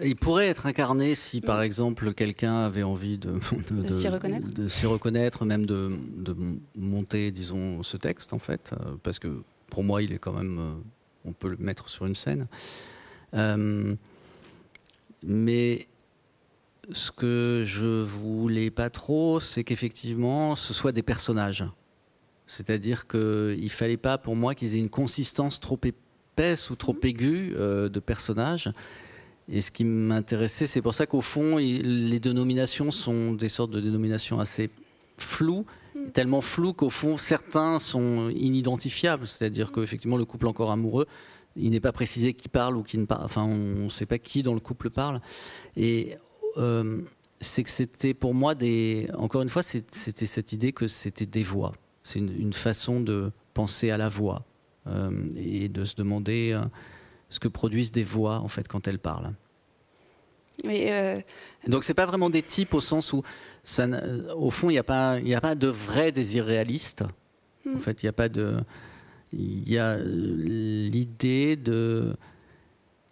[0.00, 3.38] il pourrait être incarné si, par exemple, quelqu'un avait envie de,
[3.70, 4.48] de, s'y reconnaître.
[4.48, 5.98] de s'y reconnaître, même de,
[6.74, 10.58] monter, disons, ce texte, en fait, euh, parce que pour moi, il est quand même,
[10.58, 10.74] euh,
[11.24, 12.46] on peut le mettre sur une scène.
[13.34, 13.94] Euh,
[15.22, 15.86] mais
[16.90, 21.64] ce que je voulais pas trop, c'est qu'effectivement, ce soit des personnages.
[22.46, 27.06] C'est-à-dire qu'il fallait pas, pour moi, qu'ils aient une consistance trop épaisse ou trop mmh.
[27.06, 28.70] aiguë de personnages
[29.48, 33.80] et ce qui m'intéressait, c'est pour ça qu'au fond, les dénominations sont des sortes de
[33.80, 34.70] dénominations assez
[35.18, 36.10] floues, mm.
[36.12, 39.26] tellement floues qu'au fond, certains sont inidentifiables.
[39.26, 41.06] C'est-à-dire qu'effectivement, le couple encore amoureux,
[41.56, 43.24] il n'est pas précisé qui parle ou qui ne parle.
[43.24, 45.20] Enfin, on ne sait pas qui dans le couple parle.
[45.76, 46.16] Et
[46.56, 47.02] euh,
[47.40, 49.08] c'est que c'était pour moi des.
[49.16, 51.72] Encore une fois, c'était cette idée que c'était des voix.
[52.02, 54.44] C'est une, façon de penser à la voix
[54.86, 56.52] euh, et de se demander.
[56.52, 56.64] Euh,
[57.34, 59.32] ce que produisent des voix en fait quand elles parlent.
[60.62, 61.20] Oui, euh...
[61.66, 63.22] Donc c'est pas vraiment des types au sens où,
[63.64, 63.88] ça,
[64.36, 67.02] au fond, il n'y a pas, il a pas de vrai désir réaliste.
[67.66, 67.78] En hmm.
[67.80, 68.58] fait, il n'y a pas de,
[69.32, 72.14] il y a l'idée de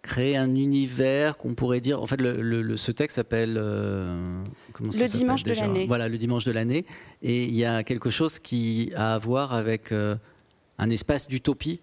[0.03, 2.01] créer un univers qu'on pourrait dire.
[2.01, 4.41] En fait, le, ce texte s'appelle euh,
[4.79, 5.85] le dimanche de l'année.
[5.85, 6.85] Voilà, le dimanche de l'année,
[7.21, 10.15] et il y a quelque chose qui a à voir avec euh,
[10.77, 11.81] un espace d'utopie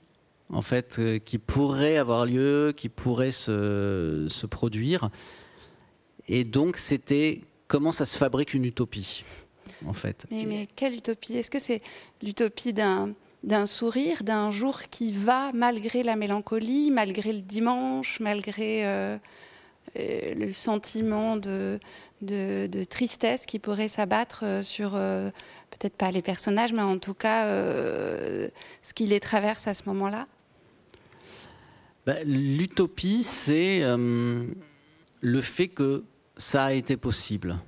[0.53, 5.11] en fait, euh, qui pourrait avoir lieu, qui pourrait se, se produire.
[6.29, 9.25] Et donc, c'était comment ça se fabrique une utopie,
[9.87, 10.27] en fait.
[10.31, 11.37] Mais, quelle utopie?
[11.37, 11.83] Est-ce que c'est
[12.23, 18.85] l'utopie d'un d'un sourire, d'un jour qui va malgré la mélancolie, malgré le dimanche, malgré
[18.85, 19.17] euh,
[19.99, 21.81] euh, le sentiment de,
[22.21, 28.93] de, tristesse qui pourrait s'abattre sur peut-être pas les personnages, mais en tout cas ce
[28.95, 30.27] qui les traverse à ce moment-là?
[32.07, 34.47] Bah, l'utopie, c'est euh,
[35.21, 36.05] le fait que
[36.37, 37.59] ça a été possible,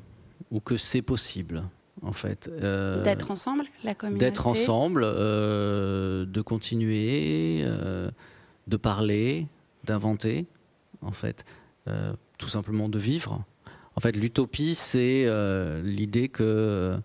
[0.51, 1.65] ou que c'est possible,
[2.03, 2.51] en fait.
[2.51, 4.25] Euh, d'être ensemble, la communauté?
[4.25, 7.65] D'être ensemble, euh, de continuer,
[8.67, 9.49] de parler,
[9.85, 10.47] d'inventer,
[11.03, 11.45] en fait.
[12.39, 13.45] tout simplement de vivre.
[13.95, 15.27] En fait, l'utopie, c'est
[15.83, 16.99] l'idée que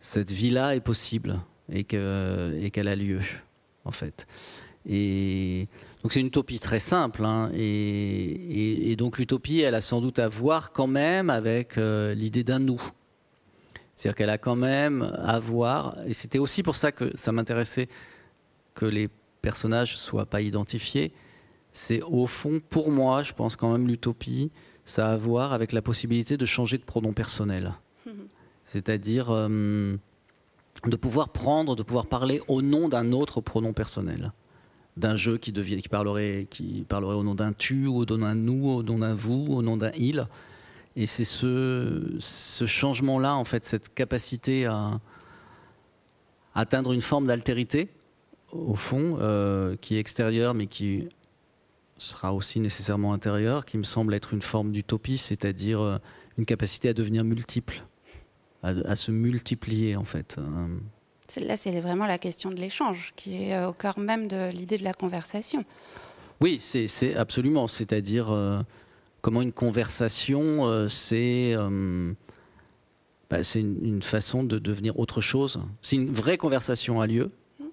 [0.00, 3.20] cette vie-là est possible et qu'elle a lieu,
[3.84, 4.26] en fait.
[4.88, 5.68] Et
[6.02, 7.24] donc c'est une utopie très simple.
[7.24, 12.44] Hein, et, donc l'utopie, elle a sans doute à voir quand même avec euh, l'idée
[12.44, 12.82] d'un nous.
[13.94, 17.88] C'est-à-dire qu'elle a quand même à voir, et c'était aussi pour ça que ça m'intéressait
[18.74, 19.08] que les
[19.42, 21.12] personnages soient pas identifiés.
[21.72, 24.50] C'est au fond, pour moi, je pense quand même l'utopie,
[24.84, 27.74] ça a à voir avec la possibilité de changer de pronom personnel.
[28.66, 29.96] C'est-à-dire euh,
[30.86, 34.32] de pouvoir prendre, de pouvoir parler au nom d'un autre pronom personnel
[34.96, 38.34] d'un jeu qui, devient, qui, parlerait, qui parlerait au nom d'un tu, au nom d'un
[38.34, 40.26] nous, au nom d'un vous, au nom d'un il.
[40.96, 42.18] Et c'est ce,
[42.66, 45.00] changement-là, en fait, cette capacité à,
[46.54, 47.88] atteindre une forme d'altérité,
[48.52, 51.08] au fond, euh, qui est extérieure, mais qui
[51.96, 55.98] sera aussi nécessairement intérieure, qui me semble être une forme d'utopie, c'est-à-dire euh,
[56.36, 57.84] une capacité à devenir multiple,
[58.62, 60.38] à, à, se multiplier, en fait.
[61.40, 64.78] Là, c'est vraiment la question de l'échange qui est euh, au cœur même de l'idée
[64.78, 65.64] de la conversation.
[66.40, 67.68] Oui, c'est absolument.
[67.68, 68.60] C'est-à-dire euh,
[69.20, 71.54] comment une conversation, euh, c'est
[73.30, 75.60] bah, une, une, façon de devenir autre chose.
[75.80, 77.30] Si une vraie conversation a lieu,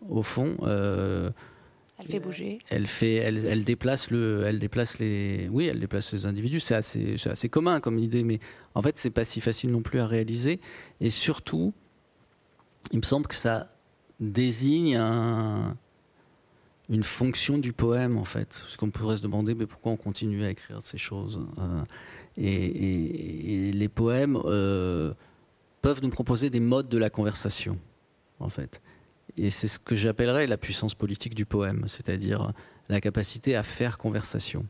[0.07, 0.55] au fond.
[0.61, 2.59] elle fait bouger.
[2.69, 6.59] Elle fait, elle, elle, déplace le, elle déplace les, oui, elle déplace les individus.
[6.59, 8.39] C'est assez, assez commun comme idée, mais
[8.75, 10.59] en fait, c'est pas si facile non plus à réaliser.
[11.01, 11.73] Et surtout,
[12.91, 13.67] il me semble que ça
[14.19, 14.97] désigne
[16.89, 18.59] une fonction du poème, en fait.
[18.61, 21.39] Parce qu'on pourrait se demander mais pourquoi on continue à écrire ces choses.
[21.59, 21.83] Euh,
[22.37, 25.13] et, les poèmes euh,
[25.81, 27.77] peuvent nous proposer des modes de la conversation,
[28.39, 28.81] en fait.
[29.37, 32.51] Et c'est ce que j'appellerais la puissance politique du poème, c'est-à-dire
[32.89, 34.65] la capacité à faire conversation.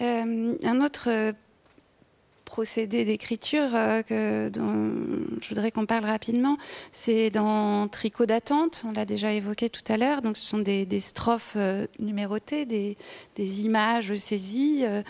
[0.00, 1.34] Euh, un autre
[2.44, 4.92] procédé d'écriture euh, dont
[5.40, 6.56] je voudrais qu'on parle rapidement.
[6.92, 10.22] C'est dans Tricot d'attente, on l'a déjà évoqué tout à l'heure.
[10.22, 12.96] Donc, ce sont des, strophes euh, numérotées, des,
[13.64, 15.02] images saisies, euh,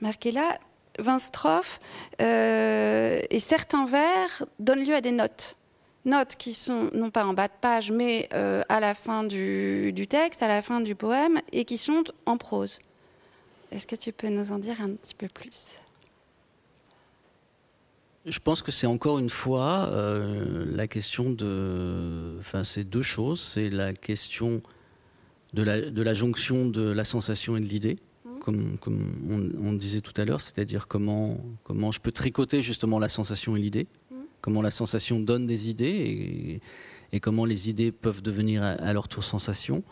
[0.00, 0.58] marquées là.
[0.98, 1.78] 20 strophes.
[2.18, 5.56] et certains vers donnent lieu à des notes
[6.04, 10.42] notes qui sont non pas en bas de page, mais à la fin du, texte,
[10.42, 12.80] à la fin du poème, et qui sont en prose.
[13.70, 15.76] Est-ce que tu peux nous en dire un petit peu plus?
[18.30, 22.36] Je pense que c'est encore une fois euh, la question de.
[22.38, 23.40] Enfin, c'est deux choses.
[23.40, 24.62] C'est la question
[25.52, 28.38] de la, de la jonction de la sensation et de l'idée, mmh.
[28.38, 33.08] comme, comme on, disait tout à l'heure, c'est-à-dire comment, comment je peux tricoter justement la
[33.08, 34.14] sensation et l'idée, mmh.
[34.40, 39.08] comment la sensation donne des idées et, et, comment les idées peuvent devenir à, leur
[39.08, 39.82] tour sensation.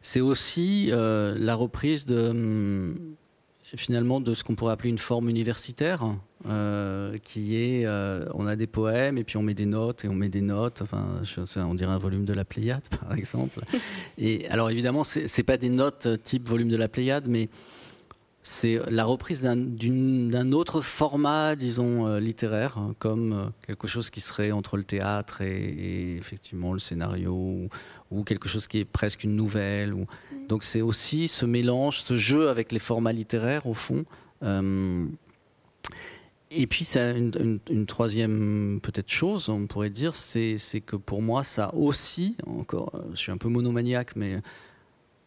[0.00, 3.14] C'est aussi euh, la reprise de, hum,
[3.62, 6.02] finalement de ce qu'on pourrait appeler une forme universitaire,
[6.48, 10.08] euh, qui est, euh, on a des poèmes et puis on met des notes et
[10.08, 10.80] on met des notes.
[10.80, 11.20] Enfin,
[11.56, 13.60] on dirait un volume de la Pléiade, par exemple.
[14.16, 17.50] et alors évidemment, c'est pas des notes type volume de la Pléiade, mais
[18.40, 24.50] c'est la reprise d'un autre format, disons, euh, littéraire, hein, comme quelque chose qui serait
[24.50, 27.68] entre le théâtre et, effectivement le scénario,
[28.10, 29.92] ou, quelque chose qui est presque une nouvelle.
[29.92, 30.06] Ou...
[30.48, 34.06] Donc c'est aussi ce mélange, ce jeu avec les formats littéraires, au fond.
[36.52, 41.22] Euh, et puis, ça, une, une, troisième peut-être chose, on pourrait dire, c'est que pour
[41.22, 44.36] moi, ça aussi, encore, je suis un peu monomaniaque, mais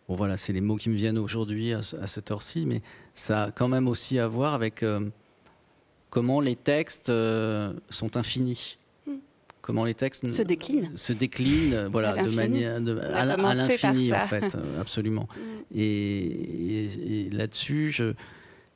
[0.07, 2.81] bon, voilà, c'est les mots qui me viennent aujourd'hui à, cette heure-ci, mais
[3.13, 5.07] ça a quand même aussi à voir avec euh,
[6.09, 8.77] comment les textes euh, sont infinis.
[9.07, 9.17] Hmm.
[9.61, 12.75] Comment les textes se déclinent, se déclinent, voilà, de manière
[13.13, 15.27] à, l'infini en fait, absolument.
[15.73, 15.79] Hmm.
[15.79, 18.13] et, et là-dessus, je,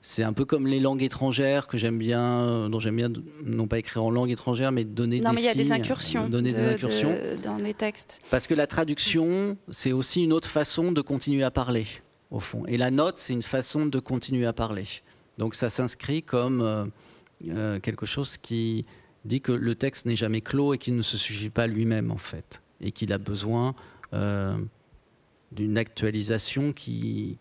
[0.08, 3.10] c'est un peu comme les langues étrangères que j'aime bien, euh, dont j'aime bien
[3.46, 5.74] non pas écrire en langue étrangère, mais donner non, des mais il y a des
[5.74, 8.22] incursions, donner des incursions dans les textes.
[8.32, 11.86] Parce que la traduction, c'est aussi une autre façon de continuer à parler,
[12.32, 12.66] au fond.
[12.68, 14.86] Et la note, c'est une façon de continuer à parler.
[15.38, 16.86] Donc ça s'inscrit comme euh,
[17.50, 18.86] euh, quelque chose qui
[19.26, 22.18] dit que le texte n'est jamais clos et qu'il ne se suffit pas lui-même, en
[22.18, 23.76] fait, et qu'il a besoin
[25.52, 27.38] d'une actualisation qui,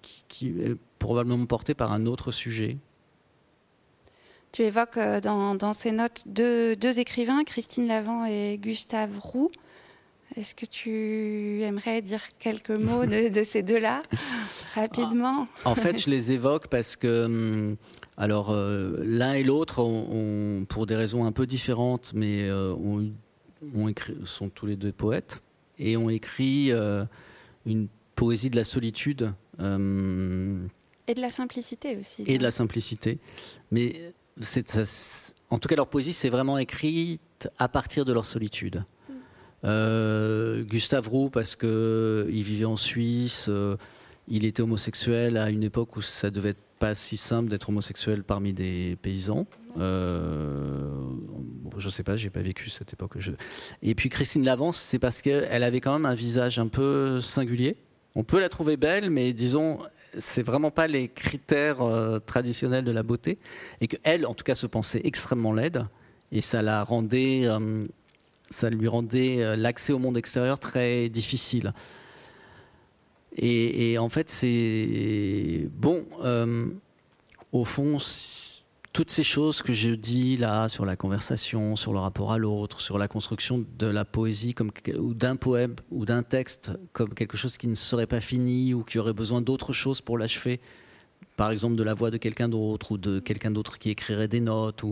[1.07, 2.79] probablement portée par un autre sujet.
[4.51, 9.51] Tu évoques euh, dans, ces notes deux, deux, écrivains, Christine Lavant et Gustave Roux.
[10.37, 14.03] Est-ce que tu aimerais dire quelques mots de, ces deux-là,
[14.75, 15.47] rapidement?
[15.65, 17.77] En fait, je les évoque parce que, hum,
[18.17, 19.77] alors, euh, l'un et l'autre,
[20.69, 25.41] pour des raisons un peu différentes, mais euh, ont, écrit, sont tous les deux poètes
[25.79, 26.73] et ont écrit
[27.65, 27.87] une
[28.17, 29.33] poésie de la solitude.
[31.09, 32.25] Euh, et de la simplicité aussi.
[32.27, 33.19] Et de la simplicité.
[33.71, 34.13] Mais
[35.51, 38.85] en tout cas, leur poésie, c'est vraiment écrite à partir de leur solitude.
[39.09, 39.13] Mm.
[39.65, 43.77] Euh, Gustave Roux, parce qu'il vivait en Suisse, euh,
[44.29, 48.23] il était homosexuel à une époque où ça devait être pas si simple d'être homosexuel
[48.23, 49.47] parmi des paysans.
[49.79, 50.91] Euh,
[51.79, 53.17] je sais pas, j'ai pas vécu cette époque.
[53.83, 57.77] Et puis Christine Lavance, c'est parce qu'elle avait quand même un visage un peu singulier.
[58.15, 59.79] On peut la trouver belle, mais disons,
[60.19, 63.39] c'est vraiment pas les critères euh, traditionnels de la beauté,
[63.81, 65.87] et qu'elle, en tout cas, se pensait extrêmement laide,
[66.33, 67.87] et ça la rendait, euh,
[68.51, 71.73] ça lui rendait euh, l'accès au monde extérieur très difficile.
[73.37, 76.07] Et, et en fait, c'est bon.
[77.53, 77.99] au fond,
[78.97, 82.81] toutes ces choses que je dis là sur la conversation, sur le rapport à l'autre,
[82.81, 87.37] sur la construction de la poésie comme, ou d'un poème ou d'un texte comme quelque
[87.37, 90.63] chose qui ne serait pas fini ou qui aurait besoin d'autre chose pour l'achever,
[91.37, 94.41] par exemple de la voix de quelqu'un d'autre ou de quelqu'un d'autre qui écrirait des
[94.41, 94.83] notes,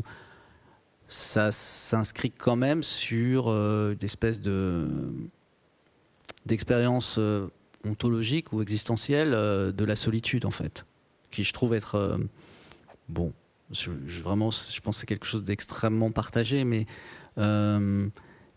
[1.08, 4.86] ça s'inscrit quand même sur euh, d'espèces de
[6.44, 7.46] d'expérience euh,
[7.86, 10.84] ontologique ou existentielle euh, de la solitude en fait,
[11.30, 12.18] qui je trouve être
[13.08, 13.32] bon
[13.70, 13.90] je,
[14.22, 16.86] vraiment, je pense que c'est quelque chose d'extrêmement partagé, mais
[17.38, 18.08] euh,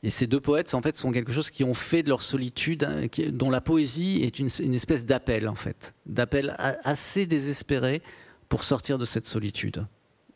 [0.03, 2.83] et ces deux poètes, en fait, sont quelque chose qui ont fait de leur solitude,
[2.83, 8.01] hein, dont la poésie est une, espèce d'appel, en fait, d'appel assez désespéré
[8.47, 9.85] pour sortir de cette solitude,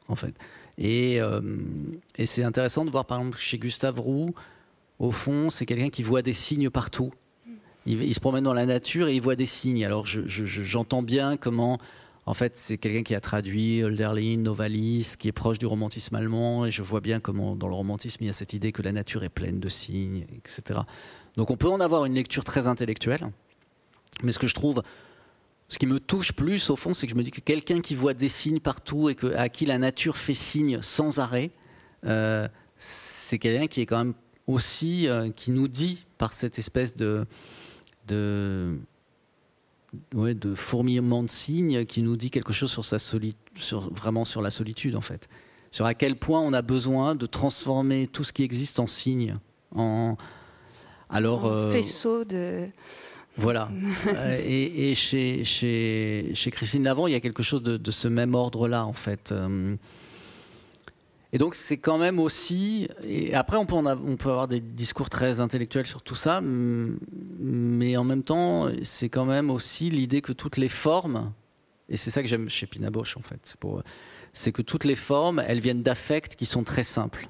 [0.07, 0.33] en fait.
[0.79, 1.59] Euh,
[2.15, 4.33] et c'est intéressant de voir, par exemple, chez Gustave Roux,
[4.99, 7.11] au fond, c'est quelqu'un qui voit des signes partout.
[7.85, 9.83] Il, se promène dans la nature et il voit des signes.
[9.83, 11.79] Alors, j'entends bien comment
[12.31, 16.65] en fait, c'est quelqu'un qui a traduit Hölderlin, Novalis, qui est proche du romantisme allemand,
[16.65, 18.93] et je vois bien comment dans le romantisme il y a cette idée que la
[18.93, 20.79] nature est pleine de signes, etc.
[21.35, 23.29] Donc on peut en avoir une lecture très intellectuelle,
[24.23, 24.81] mais ce que je trouve,
[25.67, 27.95] ce qui me touche plus au fond, c'est que je me dis que quelqu'un qui
[27.95, 31.51] voit des signes partout et à qui la nature fait signe sans arrêt,
[32.05, 34.13] euh, c'est quelqu'un qui est quand même
[34.47, 37.25] aussi, euh, qui nous dit par cette espèce de,
[38.07, 38.79] de
[40.13, 44.41] ouais, de fourmillement de signes qui nous dit quelque chose sur sa sur, vraiment sur
[44.41, 45.29] la solitude en fait.
[45.71, 49.37] Sur à quel point on a besoin de transformer tout ce qui existe en signes,
[49.73, 50.17] en
[51.09, 52.67] alors euh, faisceau de
[53.37, 53.69] voilà.
[54.07, 58.35] Euh, et, chez, chez, chez, Christine Lavant, il y a quelque chose de, ce même
[58.35, 59.31] ordre-là, en fait.
[59.31, 59.75] Euh,
[61.33, 65.09] Et donc c'est quand même aussi, et après on peut, on peut avoir des discours
[65.09, 70.33] très intellectuels sur tout ça, mais en même temps c'est quand même aussi l'idée que
[70.33, 71.31] toutes les formes,
[71.87, 73.55] et c'est ça que j'aime chez Pina Bausch en fait,
[74.33, 77.29] c'est que toutes les formes, elles viennent d'affects qui sont très simples.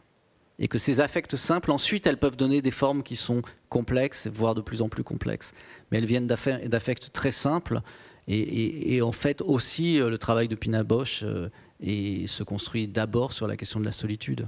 [0.59, 4.53] Et que ces affects simples, ensuite, elles peuvent donner des formes qui sont complexes, voire
[4.53, 5.53] de plus en plus complexes.
[5.89, 7.81] Mais elles viennent d'affects très simples.
[8.27, 11.49] Et, en fait, aussi, euh, le travail de Pina Bausch euh,
[11.81, 14.47] et se construit d'abord sur la question de la solitude.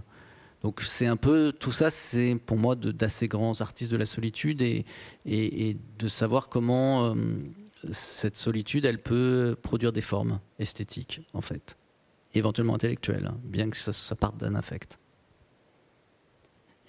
[0.61, 4.61] Donc c'est un peu tout ça, c'est pour moi d'assez grands artistes de la solitude
[4.61, 4.86] et,
[5.99, 7.15] de savoir comment euh,
[7.91, 11.77] cette solitude, elle peut produire des formes esthétiques en fait,
[12.34, 14.97] éventuellement intellectuelles, hein, bien que ça, parte d'un affect.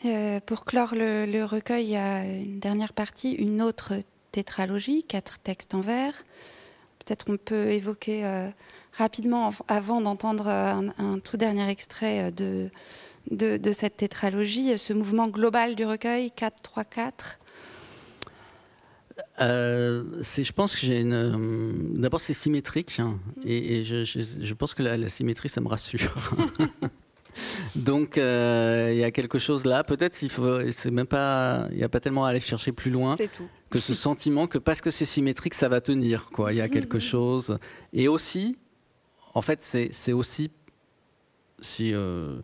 [0.05, 3.95] Euh, pour clore le, le, recueil, il y a une dernière partie, une autre
[4.31, 6.15] tétralogie, quatre textes en vers.
[7.05, 8.49] Peut-être on peut évoquer euh,
[8.97, 12.71] rapidement, avant d'entendre un, tout dernier extrait euh,
[13.31, 17.39] de, de, cette tétralogie, ce mouvement global du recueil 4-3-4
[19.41, 21.13] euh, je pense que j'ai une.
[21.13, 26.15] Euh, d'abord, c'est symétrique, hein, et, je, je, pense que la, symétrie, ça me rassure.
[27.77, 28.23] Donc, il
[28.97, 29.85] y a quelque chose là.
[29.85, 30.69] Peut-être il faut.
[30.73, 31.69] C'est même pas.
[31.71, 33.17] Il n'y a pas tellement à aller chercher plus loin.
[33.71, 36.31] Que ce sentiment que parce que c'est symétrique, ça va tenir.
[36.33, 36.53] Quoi.
[36.53, 37.59] Il y a quelque chose.
[37.93, 38.57] Et aussi,
[39.35, 40.51] en fait, c'est aussi
[41.61, 42.41] si euh,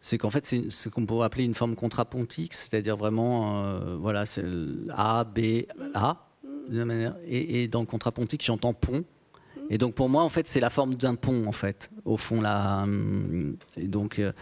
[0.00, 4.26] c'est qu'en fait c'est ce qu'on pourrait appeler une forme contrapontique, c'est-à-dire vraiment euh, voilà
[4.26, 4.44] c'est
[4.90, 6.26] A B A
[6.70, 9.04] manière, et, dans contrapontique j'entends pont
[9.68, 12.40] et donc pour moi en fait c'est la forme d'un pont en fait au fond
[12.40, 12.86] là
[13.76, 14.32] et donc euh,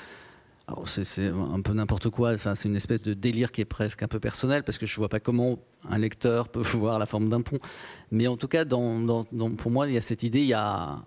[0.85, 2.35] c'est un peu n'importe quoi.
[2.35, 4.95] Enfin, c'est une espèce de délire qui est presque un peu personnel parce que je
[4.97, 5.59] vois pas comment
[5.89, 7.59] un lecteur peut voir la forme d'un pont.
[8.11, 10.41] Mais en tout cas, pour moi, il y a cette idée.
[10.41, 10.99] Il y a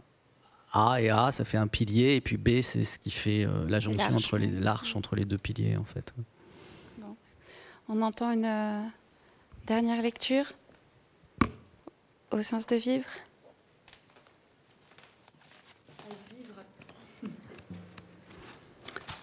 [0.73, 3.67] a et A, ça fait un pilier, et puis B, c'est ce qui fait euh,
[3.67, 6.13] la jonction entre les l'arche entre les deux piliers, en fait.
[7.89, 8.81] On entend une euh,
[9.65, 10.45] dernière lecture
[12.31, 13.09] au sens de vivre.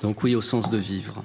[0.03, 1.25] Donc oui, au sens de vivre.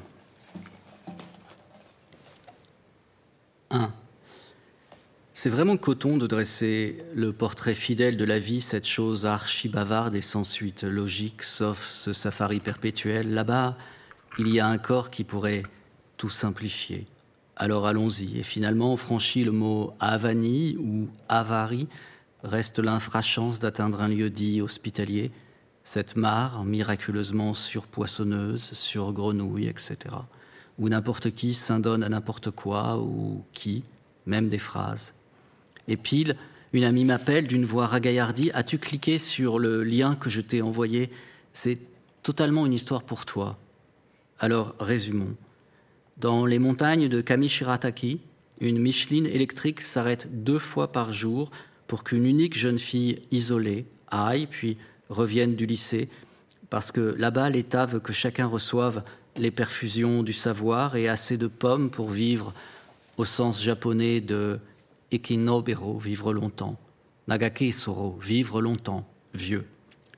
[5.43, 10.21] C'est vraiment coton de dresser le portrait fidèle de la vie, cette chose archi-bavarde et
[10.21, 13.33] sans suite logique, sauf ce safari perpétuel.
[13.33, 13.75] Là-bas,
[14.39, 15.63] il y a un corps qui pourrait
[16.15, 17.07] tout simplifier.
[17.57, 18.39] Alors allons-y.
[18.39, 21.89] Et finalement, on franchit le mot avani ou avarie,
[22.43, 25.29] reste l'infrachance d'atteindre un lieu dit hospitalier,
[25.83, 29.97] cette mare miraculeusement surpoissonneuse, sur grenouille, etc.
[30.79, 33.83] Où n'importe qui s'indonne à n'importe quoi, ou qui,
[34.25, 35.13] même des phrases,
[35.87, 36.35] et pile,
[36.73, 41.09] une amie m'appelle d'une voix ragaillardie As-tu cliqué sur le lien que je t'ai envoyé?
[41.53, 41.77] C'est
[42.23, 43.57] totalement une histoire pour toi.
[44.39, 45.35] Alors, résumons.
[46.17, 48.21] Dans les montagnes de Kamishirataki,
[48.59, 51.51] une Micheline électrique s'arrête deux fois par jour
[51.87, 54.77] pour qu'une unique jeune fille isolée aille, puis
[55.09, 56.09] revienne du lycée,
[56.69, 59.03] parce que là-bas, l'État veut que chacun reçoive
[59.37, 62.53] les perfusions du savoir et assez de pommes pour vivre
[63.17, 64.59] au sens japonais de
[65.13, 66.79] Ikinobero, vivre longtemps.
[67.27, 69.67] Nagake Soro, vivre longtemps, vieux.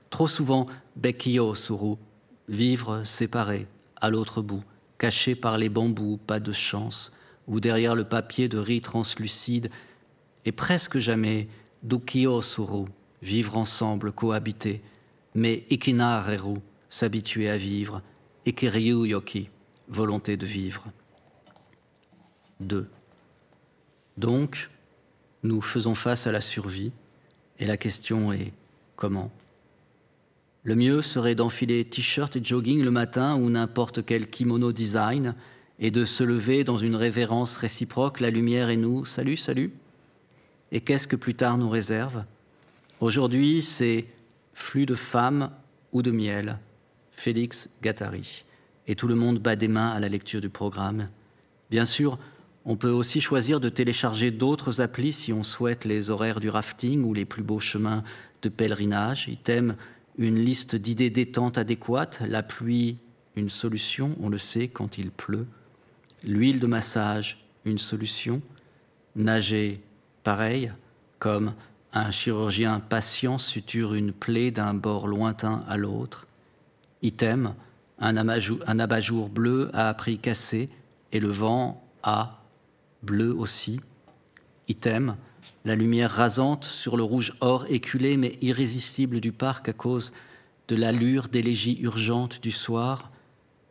[0.10, 2.00] Trop souvent, Bekio Soro,
[2.48, 3.68] vivre séparé,
[4.00, 4.64] à l'autre bout,
[4.98, 7.12] caché par les bambous, pas de chance,
[7.46, 9.70] ou derrière le papier de riz translucide,
[10.46, 11.50] et presque jamais
[11.84, 12.42] Dukio
[13.22, 14.82] vivre ensemble, cohabiter,
[15.34, 16.56] mais Ikinareru,
[16.88, 18.02] s'habituer à vivre,
[18.48, 19.50] Ikiryu Yoki,
[19.90, 20.86] volonté de vivre.
[22.62, 22.90] 2.
[24.18, 24.70] Donc,
[25.46, 26.92] nous faisons face à la survie,
[27.60, 28.52] et la question est
[28.96, 29.32] comment?
[30.64, 35.36] Le mieux serait d'enfiler t-shirt et jogging le matin ou n'importe quel kimono design
[35.78, 39.74] et de se lever dans une révérence réciproque, la lumière et nous, salut, salut.
[40.72, 42.24] Et qu'est-ce que plus tard nous réserve?
[43.00, 44.06] Aujourd'hui, c'est
[44.54, 45.52] flux de femmes
[45.92, 46.58] ou de miel,
[47.12, 48.44] Félix Gattari.
[48.88, 51.10] Et tout le monde bat des mains à la lecture du programme.
[51.70, 52.18] Bien sûr,
[52.66, 57.04] on peut aussi choisir de télécharger d'autres applis si on souhaite les horaires du rafting
[57.04, 58.04] ou les plus beaux chemins
[58.42, 59.28] de pèlerinage.
[59.28, 59.76] Item,
[60.18, 62.98] une liste d'idées détente adéquates, la pluie,
[63.36, 65.46] une solution, on le sait quand il pleut.
[66.24, 68.42] L'huile de massage, une solution.
[69.16, 69.82] Nager,
[70.24, 70.72] pareil,
[71.20, 71.54] comme
[71.94, 76.28] un chirurgien patient suture une plaie d'un bord lointain à l'autre.
[77.04, 77.54] Item,
[78.00, 80.70] un abat-jour bleu a appris cassé
[81.12, 82.45] et le vent a
[83.06, 83.80] bleu aussi.
[84.68, 85.16] Item,
[85.64, 90.12] la lumière rasante sur le rouge or éculé mais irrésistible du parc à cause
[90.68, 93.12] de l'allure d'élégie urgente du soir,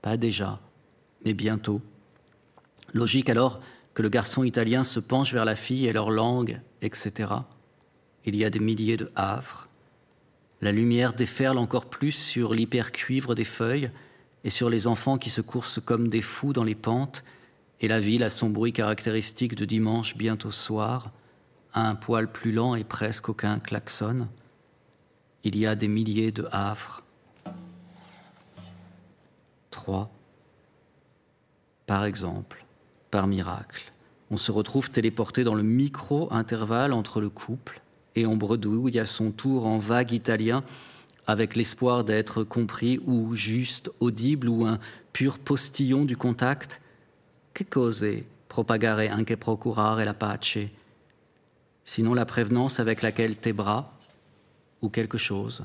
[0.01, 0.61] Pas déjà,
[1.25, 1.81] mais bientôt.
[2.93, 3.61] Logique alors
[3.95, 7.33] que le garçon italien se penche vers la fille et leur langue, etc.
[8.27, 9.69] Il y a des milliers de havres.
[10.61, 13.91] La lumière déferle encore plus sur l'hypercuivre des feuilles
[14.45, 17.25] et sur les enfants qui se coursent comme des fous dans les pentes,
[17.85, 21.13] et la ville a son bruit caractéristique de dimanche bientôt soir,
[21.75, 24.27] à un poil plus lent et presque aucun klaxon.
[25.43, 27.03] Il y a des milliers de havres.
[29.71, 30.11] Trois.
[31.85, 32.65] Par exemple,
[33.11, 33.93] par miracle,
[34.31, 37.83] on se retrouve téléporté dans le micro-intervalle entre le couple
[38.17, 40.65] et on bredouille à son tour en vague italien
[41.27, 44.79] avec l'espoir d'être compris ou juste audible ou un
[45.13, 46.81] pur postillon du contact.
[47.55, 48.05] Que cause
[48.49, 50.59] propagare anche procurare la pace?
[51.85, 53.97] Sinon la prévenance avec laquelle tes bras,
[54.83, 55.65] ou quelque chose,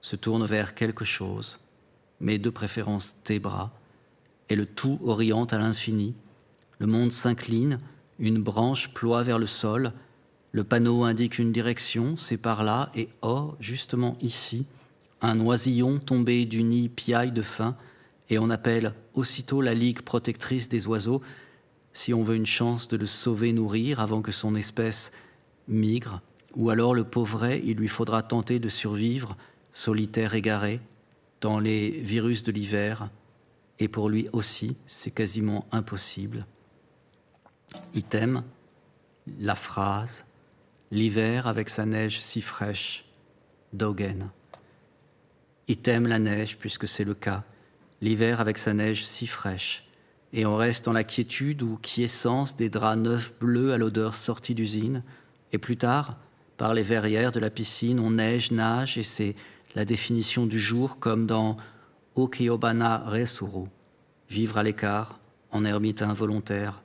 [0.00, 1.60] se tournent vers quelque chose,
[2.18, 3.70] mais de préférence tes bras,
[4.48, 6.16] et le tout oriente à l'infini.
[6.80, 7.78] Le monde s'incline,
[8.18, 9.92] une branche ploie vers le sol,
[10.50, 14.66] le panneau indique une direction, c'est par là, et oh, justement ici,
[15.20, 17.76] un oisillon tombé du nid piaille de faim,
[18.30, 21.22] et on appelle aussitôt la Ligue protectrice des oiseaux
[21.92, 25.12] si on veut une chance de le sauver nourrir avant que son espèce
[25.68, 26.22] migre,
[26.54, 29.36] ou alors le pauvret, il lui faudra tenter de survivre,
[29.72, 30.80] solitaire égaré,
[31.40, 33.10] dans les virus de l'hiver,
[33.78, 36.46] et pour lui aussi, c'est quasiment impossible.
[37.94, 38.44] Item,
[39.40, 40.24] la phrase,
[40.90, 43.04] l'hiver avec sa neige si fraîche,
[43.72, 44.30] Dogen.
[45.68, 47.44] Item la neige, puisque c'est le cas,
[48.02, 49.84] l'hiver avec sa neige si fraîche,
[50.34, 54.54] et on reste dans la quiétude ou quiescence des draps neufs bleus à l'odeur sortie
[54.54, 55.02] d'usine,
[55.52, 56.18] et plus tard,
[56.56, 59.36] par les verrières de la piscine, on neige, nage, et c'est
[59.74, 61.56] la définition du jour comme dans
[62.16, 63.68] Okiobana Resuru,
[64.28, 65.20] vivre à l'écart,
[65.52, 66.82] en ermite involontaire,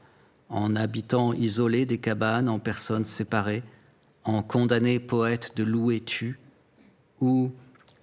[0.49, 3.63] en habitant isolé des cabanes, en personnes séparées,
[4.23, 6.39] en condamné poète de loup tu,
[7.21, 7.51] ou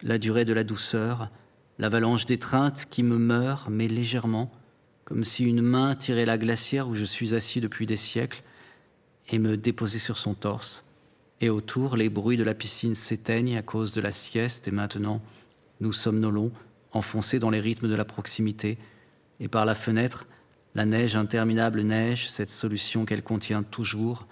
[0.02, 1.30] la durée de la douceur,
[1.78, 4.50] l'avalanche d'étreinte qui me meurt, mais légèrement,
[5.04, 8.42] comme si une main tirait la glacière où je suis assis depuis des siècles
[9.30, 10.84] et me déposait sur son torse.
[11.40, 15.20] Et autour, les bruits de la piscine s'éteignent à cause de la sieste, et maintenant,
[15.80, 16.52] nous somnolons,
[16.92, 18.78] enfoncés dans les rythmes de la proximité,
[19.40, 20.26] et par la fenêtre,
[20.74, 24.26] la neige interminable neige, cette solution qu'elle contient toujours,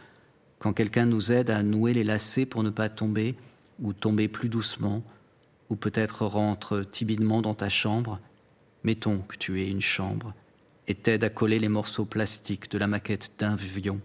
[0.58, 3.36] quand quelqu'un nous aide à nouer les lacets pour ne pas tomber,
[3.80, 5.02] ou tomber plus doucement,
[5.72, 8.20] ou peut-être rentre timidement dans ta chambre,
[8.84, 10.34] mettons que tu aies une chambre,
[10.86, 13.98] et t'aide à coller les morceaux plastiques de la maquette d'un vion.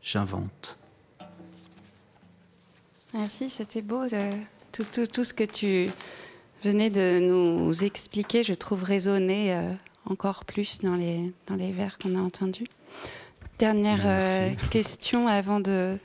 [0.00, 0.78] J'invente.
[3.14, 4.04] Merci, c'était beau.
[4.12, 4.32] Euh,
[4.70, 5.90] tout, tout, ce que tu
[6.62, 9.72] venais de nous expliquer, je trouve résonner euh,
[10.06, 12.68] encore plus dans les, dans les vers qu'on a entendus.
[13.58, 15.98] Dernière euh, question avant de,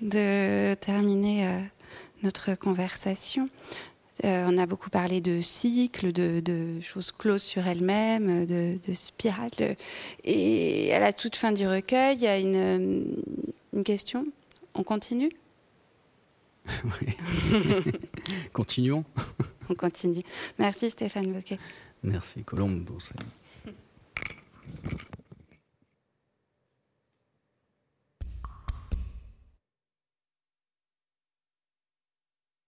[0.00, 1.62] de terminer
[2.22, 3.46] notre conversation.
[4.24, 9.76] Euh, on a beaucoup parlé de cycles, de, choses closes sur elles-mêmes, de, spirales.
[10.24, 14.26] Et à la toute fin du recueil, il y a une, question.
[14.74, 15.30] On continue
[16.84, 17.14] Oui.
[18.52, 19.04] Continuons.
[19.68, 20.22] On continue.
[20.58, 21.58] Merci Stéphane Bocquet.
[22.02, 22.84] Merci Colombe